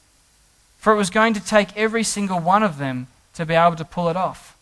For 0.79 0.93
it 0.93 0.95
was 0.95 1.11
going 1.11 1.35
to 1.35 1.39
take 1.39 1.77
every 1.77 2.01
single 2.01 2.39
one 2.39 2.63
of 2.63 2.79
them 2.79 3.05
to 3.35 3.45
be 3.45 3.53
able 3.53 3.75
to 3.75 3.85
pull 3.85 4.09
it 4.09 4.15
off. 4.15 4.57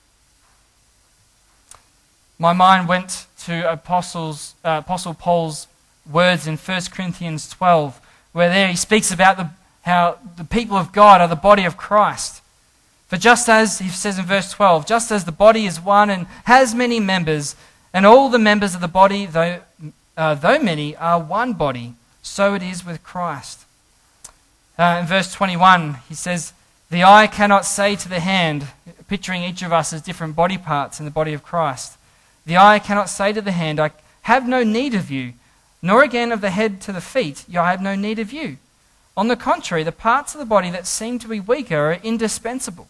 My 2.38 2.52
mind 2.52 2.90
went 2.90 3.26
to 3.46 3.72
Apostles, 3.72 4.56
uh, 4.66 4.82
Apostle 4.84 5.14
Paul's 5.14 5.68
words 6.12 6.46
in 6.46 6.58
1 6.58 6.82
Corinthians 6.92 7.48
12, 7.48 8.02
where 8.34 8.50
there 8.50 8.68
he 8.68 8.76
speaks 8.76 9.14
about 9.14 9.38
the, 9.38 9.50
how 9.84 10.18
the 10.36 10.44
people 10.44 10.76
of 10.76 10.92
God 10.92 11.22
are 11.22 11.30
the 11.30 11.36
body 11.38 11.64
of 11.64 11.78
Christ. 11.78 12.42
For 13.08 13.16
just 13.16 13.48
as, 13.48 13.80
he 13.80 13.88
says 13.88 14.20
in 14.20 14.26
verse 14.26 14.52
12, 14.52 14.86
just 14.86 15.10
as 15.10 15.24
the 15.24 15.32
body 15.32 15.66
is 15.66 15.80
one 15.80 16.10
and 16.10 16.28
has 16.44 16.76
many 16.76 17.00
members, 17.00 17.56
and 17.94 18.06
all 18.06 18.28
the 18.28 18.40
members 18.40 18.76
of 18.76 18.82
the 18.82 18.90
body, 18.90 19.26
though, 19.26 19.62
uh, 20.18 20.36
though 20.36 20.60
many, 20.60 20.98
are 20.98 21.18
one 21.18 21.54
body, 21.54 21.94
so 22.22 22.56
it 22.56 22.62
is 22.62 22.86
with 22.86 23.04
Christ. 23.04 23.62
Uh, 24.78 25.00
in 25.02 25.06
verse 25.06 25.34
21, 25.34 25.96
he 26.08 26.16
says, 26.16 26.54
The 26.90 27.04
eye 27.04 27.28
cannot 27.28 27.66
say 27.66 27.96
to 27.96 28.10
the 28.10 28.20
hand, 28.20 28.68
picturing 29.08 29.44
each 29.44 29.62
of 29.62 29.74
us 29.74 29.94
as 29.94 30.02
different 30.02 30.36
body 30.36 30.58
parts 30.58 31.00
in 31.00 31.06
the 31.06 31.12
body 31.12 31.34
of 31.34 31.44
Christ, 31.44 31.98
the 32.46 32.58
eye 32.58 32.80
cannot 32.80 33.10
say 33.10 33.34
to 33.34 33.42
the 33.42 33.52
hand, 33.52 33.80
I 33.80 33.92
have 34.24 34.48
no 34.48 34.64
need 34.64 34.96
of 34.96 35.12
you, 35.12 35.34
nor 35.82 36.04
again 36.04 36.32
of 36.32 36.42
the 36.42 36.52
head 36.52 36.82
to 36.82 36.92
the 36.92 37.02
feet, 37.02 37.46
I 37.50 37.72
have 37.72 37.82
no 37.82 37.96
need 37.96 38.20
of 38.20 38.32
you. 38.32 38.58
On 39.18 39.28
the 39.28 39.36
contrary, 39.36 39.84
the 39.84 39.92
parts 39.92 40.34
of 40.34 40.40
the 40.40 40.46
body 40.46 40.70
that 40.70 40.88
seem 40.88 41.20
to 41.20 41.28
be 41.28 41.40
weaker 41.40 41.78
are 41.78 41.94
indispensable. 42.04 42.88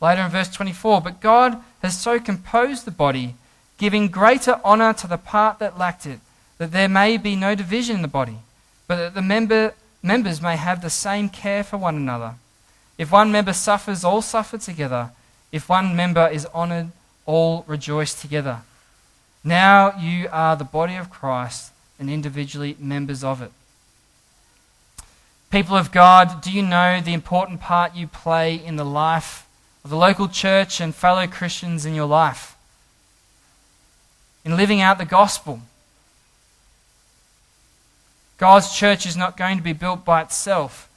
Later 0.00 0.22
in 0.22 0.30
verse 0.30 0.50
24, 0.50 1.00
but 1.00 1.20
God 1.20 1.60
has 1.82 1.98
so 1.98 2.20
composed 2.20 2.84
the 2.84 2.90
body, 2.90 3.34
giving 3.78 4.08
greater 4.08 4.60
honor 4.64 4.92
to 4.94 5.06
the 5.06 5.18
part 5.18 5.58
that 5.58 5.78
lacked 5.78 6.06
it, 6.06 6.20
that 6.58 6.72
there 6.72 6.88
may 6.88 7.16
be 7.16 7.34
no 7.34 7.54
division 7.54 7.96
in 7.96 8.02
the 8.02 8.08
body, 8.08 8.38
but 8.86 8.96
that 8.96 9.14
the 9.14 9.22
member 9.22 9.74
members 10.04 10.42
may 10.42 10.56
have 10.56 10.82
the 10.82 10.90
same 10.90 11.28
care 11.28 11.64
for 11.64 11.78
one 11.78 11.96
another. 11.96 12.34
If 12.98 13.10
one 13.10 13.32
member 13.32 13.54
suffers, 13.54 14.04
all 14.04 14.22
suffer 14.22 14.58
together. 14.58 15.10
If 15.50 15.68
one 15.68 15.96
member 15.96 16.28
is 16.28 16.46
honored, 16.52 16.92
all 17.26 17.64
rejoice 17.66 18.14
together. 18.14 18.60
Now 19.42 19.98
you 19.98 20.28
are 20.30 20.56
the 20.56 20.64
body 20.64 20.96
of 20.96 21.10
Christ 21.10 21.72
and 21.98 22.10
individually 22.10 22.76
members 22.78 23.24
of 23.24 23.40
it. 23.40 23.50
People 25.50 25.76
of 25.76 25.92
God, 25.92 26.42
do 26.42 26.50
you 26.50 26.62
know 26.62 27.00
the 27.00 27.12
important 27.14 27.60
part 27.60 27.94
you 27.94 28.06
play 28.06 28.54
in 28.54 28.76
the 28.76 28.84
life 28.84 29.46
of 29.84 29.90
the 29.90 29.96
local 29.96 30.28
church 30.28 30.80
and 30.80 30.94
fellow 30.94 31.26
Christians 31.26 31.86
in 31.86 31.94
your 31.94 32.06
life? 32.06 32.56
In 34.44 34.56
living 34.56 34.80
out 34.80 34.98
the 34.98 35.04
gospel 35.04 35.60
God's 38.44 38.76
church 38.76 39.06
is 39.06 39.16
not 39.16 39.38
going 39.38 39.56
to 39.56 39.62
be 39.62 39.72
built 39.72 40.04
by 40.04 40.20
itself. 40.20 40.90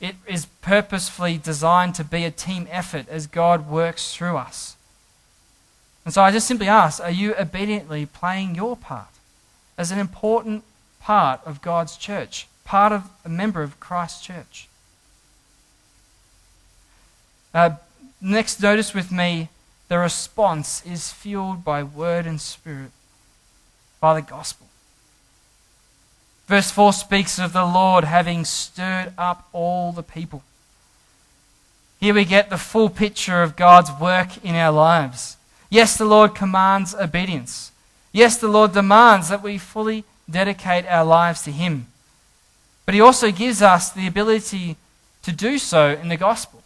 It 0.00 0.14
is 0.24 0.46
purposefully 0.62 1.36
designed 1.36 1.96
to 1.96 2.04
be 2.04 2.24
a 2.24 2.30
team 2.30 2.68
effort 2.70 3.08
as 3.08 3.26
God 3.26 3.68
works 3.68 4.14
through 4.14 4.36
us. 4.36 4.76
And 6.04 6.14
so 6.14 6.22
I 6.22 6.30
just 6.30 6.46
simply 6.46 6.68
ask 6.68 7.02
are 7.02 7.10
you 7.10 7.34
obediently 7.34 8.06
playing 8.06 8.54
your 8.54 8.76
part 8.76 9.08
as 9.76 9.90
an 9.90 9.98
important 9.98 10.62
part 11.00 11.40
of 11.44 11.60
God's 11.60 11.96
church, 11.96 12.46
part 12.64 12.92
of 12.92 13.10
a 13.24 13.28
member 13.28 13.64
of 13.64 13.80
Christ's 13.80 14.24
church? 14.24 14.68
Uh, 17.52 17.70
next, 18.20 18.62
notice 18.62 18.94
with 18.94 19.10
me 19.10 19.48
the 19.88 19.98
response 19.98 20.86
is 20.86 21.12
fueled 21.12 21.64
by 21.64 21.82
word 21.82 22.26
and 22.26 22.40
spirit, 22.40 22.92
by 24.00 24.14
the 24.14 24.22
gospel. 24.22 24.65
Verse 26.46 26.70
4 26.70 26.92
speaks 26.92 27.38
of 27.38 27.52
the 27.52 27.64
Lord 27.64 28.04
having 28.04 28.44
stirred 28.44 29.12
up 29.18 29.48
all 29.52 29.92
the 29.92 30.02
people. 30.02 30.42
here 31.98 32.14
we 32.14 32.24
get 32.24 32.50
the 32.50 32.58
full 32.58 32.88
picture 32.88 33.42
of 33.42 33.56
God's 33.56 33.90
work 34.00 34.44
in 34.44 34.54
our 34.54 34.70
lives. 34.70 35.36
Yes, 35.70 35.96
the 35.96 36.04
Lord 36.04 36.34
commands 36.34 36.94
obedience. 36.94 37.72
Yes, 38.12 38.36
the 38.36 38.48
Lord 38.48 38.72
demands 38.72 39.28
that 39.28 39.42
we 39.42 39.58
fully 39.58 40.04
dedicate 40.30 40.86
our 40.86 41.04
lives 41.04 41.42
to 41.42 41.50
Him. 41.50 41.86
But 42.84 42.94
He 42.94 43.00
also 43.00 43.32
gives 43.32 43.60
us 43.60 43.90
the 43.90 44.06
ability 44.06 44.76
to 45.22 45.32
do 45.32 45.58
so 45.58 45.90
in 45.90 46.08
the 46.08 46.16
gospel. 46.16 46.62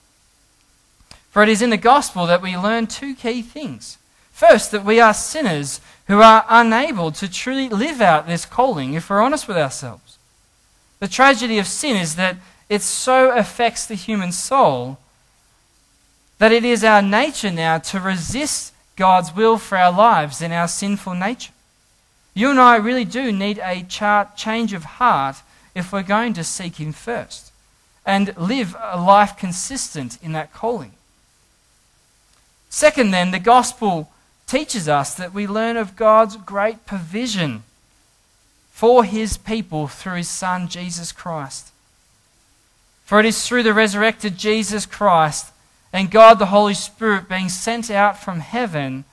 For 1.31 1.43
it 1.43 1.49
is 1.49 1.63
in 1.63 1.71
the 1.71 1.77
gospel 1.77 2.27
that 2.27 2.43
we 2.43 2.57
learn 2.57 2.87
two 2.87 3.15
key 3.15 3.41
things. 3.41 3.97
First, 4.41 4.71
that 4.71 4.87
we 4.87 5.01
are 5.01 5.13
sinners 5.13 5.83
who 6.07 6.23
are 6.23 6.47
unable 6.49 7.13
to 7.13 7.31
truly 7.31 7.69
live 7.69 8.01
out 8.01 8.27
this 8.27 8.47
calling 8.47 8.95
if 8.95 9.11
we're 9.11 9.21
honest 9.21 9.47
with 9.47 9.59
ourselves. 9.59 10.17
The 10.99 11.09
tragedy 11.09 11.59
of 11.59 11.67
sin 11.67 11.95
is 11.95 12.17
that 12.17 12.39
it 12.71 12.81
so 12.81 13.33
affects 13.33 13.85
the 13.85 13.97
human 13.97 14.33
soul 14.33 14.97
that 16.39 16.53
it 16.53 16.65
is 16.65 16.83
our 16.83 17.03
nature 17.03 17.51
now 17.51 17.77
to 17.81 18.01
resist 18.01 18.73
God's 18.97 19.37
will 19.37 19.59
for 19.59 19.77
our 19.77 19.93
lives 19.93 20.41
in 20.41 20.53
our 20.53 20.69
sinful 20.69 21.17
nature. 21.17 21.53
You 22.33 22.49
and 22.49 22.59
I 22.59 22.77
really 22.77 23.05
do 23.05 23.33
need 23.33 23.61
a 23.63 23.83
chart 23.83 24.39
change 24.39 24.73
of 24.73 24.85
heart 24.85 25.37
if 25.75 25.93
we're 25.93 26.03
going 26.03 26.33
to 26.33 26.45
seek 26.45 26.77
Him 26.77 26.93
first 26.93 27.53
and 28.07 28.35
live 28.39 28.75
a 28.81 28.99
life 28.99 29.37
consistent 29.37 30.17
in 30.23 30.33
that 30.33 30.55
calling. 30.55 30.93
Second, 32.71 33.11
then, 33.11 33.33
the 33.33 33.39
gospel 33.39 34.09
teaches 34.51 34.89
us 34.89 35.15
that 35.15 35.33
we 35.33 35.47
learn 35.47 35.77
of 35.77 35.95
God's 35.95 36.37
great 36.37 36.85
provision 36.85 37.63
for 38.73 39.05
his 39.05 39.37
people 39.37 39.87
through 39.87 40.17
his 40.17 40.29
Son, 40.29 40.67
Jesus 40.67 41.13
Christ. 41.13 41.71
For 43.05 43.21
it 43.21 43.27
is 43.27 43.47
through 43.47 43.63
the 43.63 43.73
resurrected 43.73 44.37
Jesus 44.37 44.87
Christ 44.87 45.53
and 45.93 46.11
God 46.11 46.41
the 46.41 46.47
Holy 46.47 46.75
Spirit 46.75 47.29
being 47.29 47.49
sent 47.49 47.93
out 47.93 48.21
from 48.21 48.41
heaven 48.41 49.05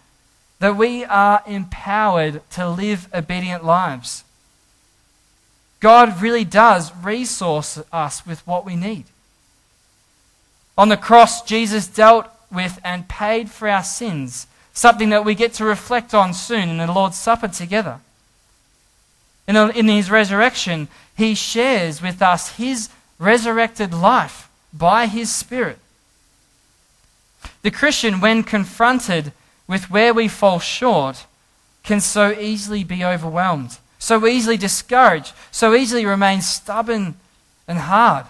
that 0.58 0.76
we 0.76 1.06
are 1.06 1.44
empowered 1.46 2.42
to 2.52 2.68
live 2.68 3.08
obedient 3.14 3.64
lives. 3.64 4.24
God 5.80 6.20
really 6.20 6.46
does 6.46 6.92
resource 6.96 7.80
us 7.92 8.26
with 8.26 8.46
what 8.48 8.66
we 8.66 8.76
need. 8.76 9.06
On 10.76 10.90
the 10.90 10.98
cross, 10.98 11.44
Jesus 11.44 11.86
dealt 11.86 12.26
with 12.52 12.80
and 12.84 13.08
paid 13.08 13.52
for 13.52 13.70
our 13.70 13.84
sins 13.84 14.48
something 14.78 15.10
that 15.10 15.26
we 15.26 15.34
get 15.34 15.54
to 15.54 15.66
reflect 15.66 16.14
on 16.14 16.36
soon 16.36 16.70
in 16.70 16.78
the 16.78 16.92
Lord's 16.92 17.18
Supper 17.18 17.48
together. 17.48 18.00
In, 19.48 19.56
in 19.56 19.88
his 19.88 20.12
resurrection, 20.12 20.88
he 21.16 21.34
shares 21.34 22.00
with 22.00 22.22
us 22.22 22.58
his 22.58 22.90
resurrected 23.18 23.92
life 23.92 24.48
by 24.72 25.08
his 25.08 25.34
Spirit. 25.34 25.80
The 27.64 27.72
Christian, 27.72 28.22
when 28.22 28.44
confronted 28.44 29.32
with 29.68 29.90
where 29.90 30.14
we 30.14 30.28
fall 30.28 30.60
short, 30.60 31.26
can 31.84 32.00
so 32.00 32.32
easily 32.40 32.84
be 32.84 33.04
overwhelmed, 33.04 33.80
so 33.98 34.28
easily 34.28 34.58
discouraged, 34.58 35.34
so 35.50 35.74
easily 35.74 36.06
remain 36.06 36.42
stubborn 36.42 37.16
and 37.68 37.80
hard. 37.80 38.28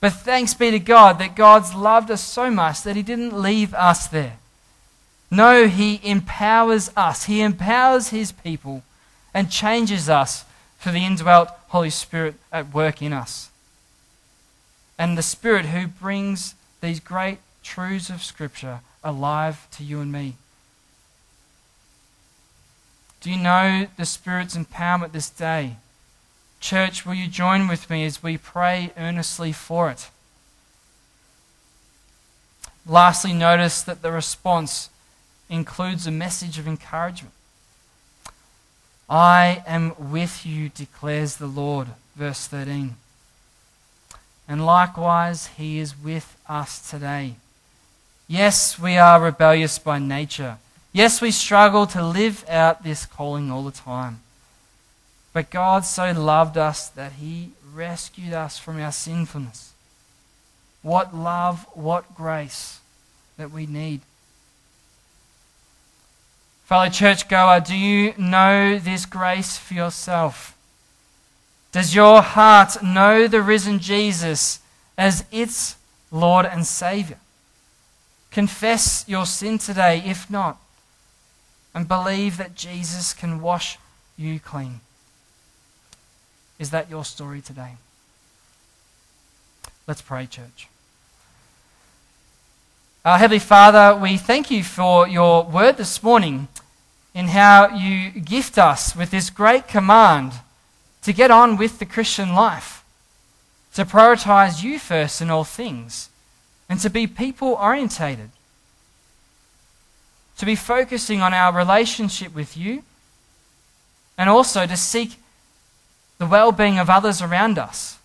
But 0.00 0.14
thanks 0.14 0.54
be 0.54 0.72
to 0.72 0.80
God 0.80 1.20
that 1.20 1.36
God's 1.36 1.72
loved 1.72 2.10
us 2.10 2.24
so 2.24 2.50
much 2.50 2.82
that 2.82 2.96
He 2.96 3.02
didn't 3.04 3.40
leave 3.40 3.72
us 3.74 4.08
there. 4.08 4.38
No, 5.32 5.66
He 5.66 5.98
empowers 6.06 6.90
us. 6.94 7.24
He 7.24 7.40
empowers 7.40 8.08
His 8.08 8.32
people 8.32 8.82
and 9.32 9.50
changes 9.50 10.10
us 10.10 10.44
for 10.76 10.92
the 10.92 11.06
indwelt 11.06 11.48
Holy 11.68 11.88
Spirit 11.88 12.34
at 12.52 12.74
work 12.74 13.00
in 13.00 13.14
us. 13.14 13.50
And 14.98 15.16
the 15.16 15.22
Spirit 15.22 15.66
who 15.66 15.86
brings 15.86 16.54
these 16.82 17.00
great 17.00 17.38
truths 17.62 18.10
of 18.10 18.22
Scripture 18.22 18.80
alive 19.02 19.66
to 19.70 19.82
you 19.82 20.02
and 20.02 20.12
me. 20.12 20.36
Do 23.22 23.30
you 23.30 23.38
know 23.38 23.86
the 23.96 24.04
Spirit's 24.04 24.54
empowerment 24.54 25.12
this 25.12 25.30
day? 25.30 25.76
Church, 26.60 27.06
will 27.06 27.14
you 27.14 27.26
join 27.26 27.68
with 27.68 27.88
me 27.88 28.04
as 28.04 28.22
we 28.22 28.36
pray 28.36 28.92
earnestly 28.98 29.52
for 29.52 29.90
it? 29.90 30.10
Lastly, 32.86 33.32
notice 33.32 33.80
that 33.80 34.02
the 34.02 34.12
response 34.12 34.90
includes 35.52 36.06
a 36.06 36.10
message 36.10 36.58
of 36.58 36.66
encouragement. 36.66 37.34
I 39.08 39.62
am 39.66 39.92
with 39.98 40.46
you, 40.46 40.70
declares 40.70 41.36
the 41.36 41.46
Lord. 41.46 41.88
Verse 42.16 42.46
13. 42.46 42.96
And 44.48 44.64
likewise, 44.64 45.48
He 45.58 45.78
is 45.78 45.94
with 45.96 46.36
us 46.48 46.90
today. 46.90 47.34
Yes, 48.26 48.78
we 48.78 48.96
are 48.96 49.20
rebellious 49.20 49.78
by 49.78 49.98
nature. 49.98 50.56
Yes, 50.90 51.20
we 51.20 51.30
struggle 51.30 51.86
to 51.88 52.02
live 52.02 52.48
out 52.48 52.82
this 52.82 53.04
calling 53.04 53.50
all 53.50 53.64
the 53.64 53.70
time. 53.70 54.20
But 55.34 55.50
God 55.50 55.84
so 55.84 56.12
loved 56.12 56.56
us 56.56 56.88
that 56.88 57.12
He 57.12 57.50
rescued 57.74 58.32
us 58.32 58.58
from 58.58 58.80
our 58.80 58.92
sinfulness. 58.92 59.72
What 60.80 61.14
love, 61.14 61.66
what 61.74 62.14
grace 62.14 62.80
that 63.36 63.50
we 63.50 63.66
need. 63.66 64.00
Fellow 66.72 66.88
churchgoer, 66.88 67.60
do 67.60 67.76
you 67.76 68.14
know 68.16 68.78
this 68.78 69.04
grace 69.04 69.58
for 69.58 69.74
yourself? 69.74 70.56
Does 71.70 71.94
your 71.94 72.22
heart 72.22 72.82
know 72.82 73.28
the 73.28 73.42
risen 73.42 73.78
Jesus 73.78 74.58
as 74.96 75.26
its 75.30 75.76
Lord 76.10 76.46
and 76.46 76.66
Savior? 76.66 77.18
Confess 78.30 79.04
your 79.06 79.26
sin 79.26 79.58
today, 79.58 80.02
if 80.06 80.30
not, 80.30 80.56
and 81.74 81.86
believe 81.86 82.38
that 82.38 82.54
Jesus 82.54 83.12
can 83.12 83.42
wash 83.42 83.78
you 84.16 84.40
clean. 84.40 84.80
Is 86.58 86.70
that 86.70 86.88
your 86.88 87.04
story 87.04 87.42
today? 87.42 87.72
Let's 89.86 90.00
pray, 90.00 90.24
church. 90.24 90.68
Our 93.04 93.18
Heavenly 93.18 93.40
Father, 93.40 93.94
we 93.94 94.16
thank 94.16 94.50
you 94.50 94.64
for 94.64 95.06
your 95.06 95.42
word 95.42 95.76
this 95.76 96.02
morning 96.02 96.48
in 97.14 97.28
how 97.28 97.68
you 97.68 98.10
gift 98.10 98.58
us 98.58 98.96
with 98.96 99.10
this 99.10 99.30
great 99.30 99.68
command 99.68 100.32
to 101.02 101.12
get 101.12 101.30
on 101.30 101.56
with 101.56 101.78
the 101.78 101.86
Christian 101.86 102.34
life, 102.34 102.84
to 103.74 103.84
prioritize 103.84 104.62
you 104.62 104.78
first 104.78 105.20
in 105.20 105.30
all 105.30 105.44
things, 105.44 106.08
and 106.68 106.80
to 106.80 106.88
be 106.88 107.06
people 107.06 107.54
orientated, 107.54 108.30
to 110.38 110.46
be 110.46 110.56
focusing 110.56 111.20
on 111.20 111.34
our 111.34 111.52
relationship 111.52 112.34
with 112.34 112.56
you, 112.56 112.82
and 114.16 114.30
also 114.30 114.66
to 114.66 114.76
seek 114.76 115.16
the 116.18 116.26
well 116.26 116.52
being 116.52 116.78
of 116.78 116.88
others 116.88 117.20
around 117.20 117.58
us, 117.58 117.98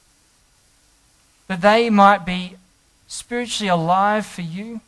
that 1.48 1.62
they 1.62 1.90
might 1.90 2.26
be 2.26 2.56
spiritually 3.08 3.70
alive 3.70 4.26
for 4.26 4.42
you 4.42 4.82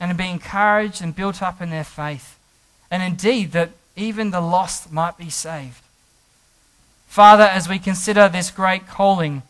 and 0.00 0.18
be 0.18 0.28
encouraged 0.28 1.00
and 1.00 1.14
built 1.14 1.40
up 1.40 1.62
in 1.62 1.70
their 1.70 1.84
faith 1.84 2.36
and 2.94 3.02
indeed 3.02 3.50
that 3.50 3.70
even 3.96 4.30
the 4.30 4.40
lost 4.40 4.92
might 4.92 5.18
be 5.18 5.28
saved. 5.28 5.82
Father, 7.08 7.42
as 7.42 7.68
we 7.68 7.80
consider 7.80 8.28
this 8.28 8.52
great 8.52 8.86
calling, 8.86 9.42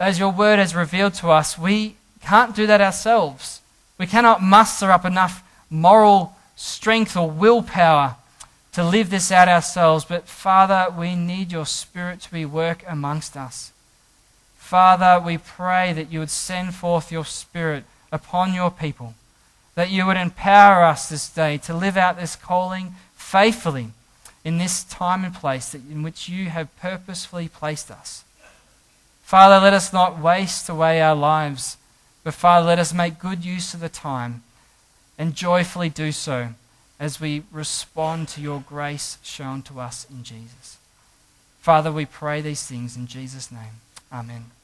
as 0.00 0.18
your 0.18 0.32
word 0.32 0.58
has 0.58 0.74
revealed 0.74 1.14
to 1.14 1.30
us, 1.30 1.56
we 1.56 1.94
can't 2.20 2.56
do 2.56 2.66
that 2.66 2.80
ourselves. 2.80 3.60
We 3.96 4.08
cannot 4.08 4.42
muster 4.42 4.90
up 4.90 5.04
enough 5.04 5.44
moral 5.70 6.34
strength 6.56 7.16
or 7.16 7.30
willpower 7.30 8.16
to 8.72 8.82
live 8.82 9.10
this 9.10 9.30
out 9.30 9.46
ourselves. 9.46 10.04
But 10.04 10.26
Father, 10.26 10.92
we 10.98 11.14
need 11.14 11.52
your 11.52 11.64
Spirit 11.64 12.22
to 12.22 12.32
be 12.32 12.44
work 12.44 12.82
amongst 12.88 13.36
us. 13.36 13.70
Father, 14.56 15.22
we 15.24 15.38
pray 15.38 15.92
that 15.92 16.10
you 16.10 16.18
would 16.18 16.30
send 16.30 16.74
forth 16.74 17.12
your 17.12 17.24
Spirit 17.24 17.84
upon 18.10 18.52
your 18.52 18.72
people 18.72 19.14
that 19.76 19.90
you 19.90 20.04
would 20.06 20.16
empower 20.16 20.82
us 20.82 21.08
this 21.08 21.28
day 21.28 21.58
to 21.58 21.76
live 21.76 21.96
out 21.96 22.18
this 22.18 22.34
calling 22.34 22.94
faithfully 23.14 23.90
in 24.44 24.58
this 24.58 24.82
time 24.82 25.24
and 25.24 25.34
place 25.34 25.74
in 25.74 26.02
which 26.02 26.28
you 26.28 26.46
have 26.46 26.74
purposefully 26.78 27.48
placed 27.48 27.90
us. 27.90 28.24
Father, 29.22 29.58
let 29.62 29.74
us 29.74 29.92
not 29.92 30.20
waste 30.20 30.68
away 30.68 31.00
our 31.00 31.14
lives, 31.14 31.76
but 32.24 32.34
Father, 32.34 32.66
let 32.66 32.78
us 32.78 32.94
make 32.94 33.18
good 33.18 33.44
use 33.44 33.74
of 33.74 33.80
the 33.80 33.88
time 33.88 34.42
and 35.18 35.34
joyfully 35.34 35.88
do 35.88 36.10
so 36.10 36.50
as 36.98 37.20
we 37.20 37.42
respond 37.52 38.28
to 38.28 38.40
your 38.40 38.64
grace 38.66 39.18
shown 39.22 39.62
to 39.62 39.80
us 39.80 40.06
in 40.10 40.22
Jesus. 40.22 40.78
Father, 41.60 41.92
we 41.92 42.06
pray 42.06 42.40
these 42.40 42.64
things 42.64 42.96
in 42.96 43.06
Jesus' 43.06 43.50
name. 43.50 43.82
Amen. 44.12 44.55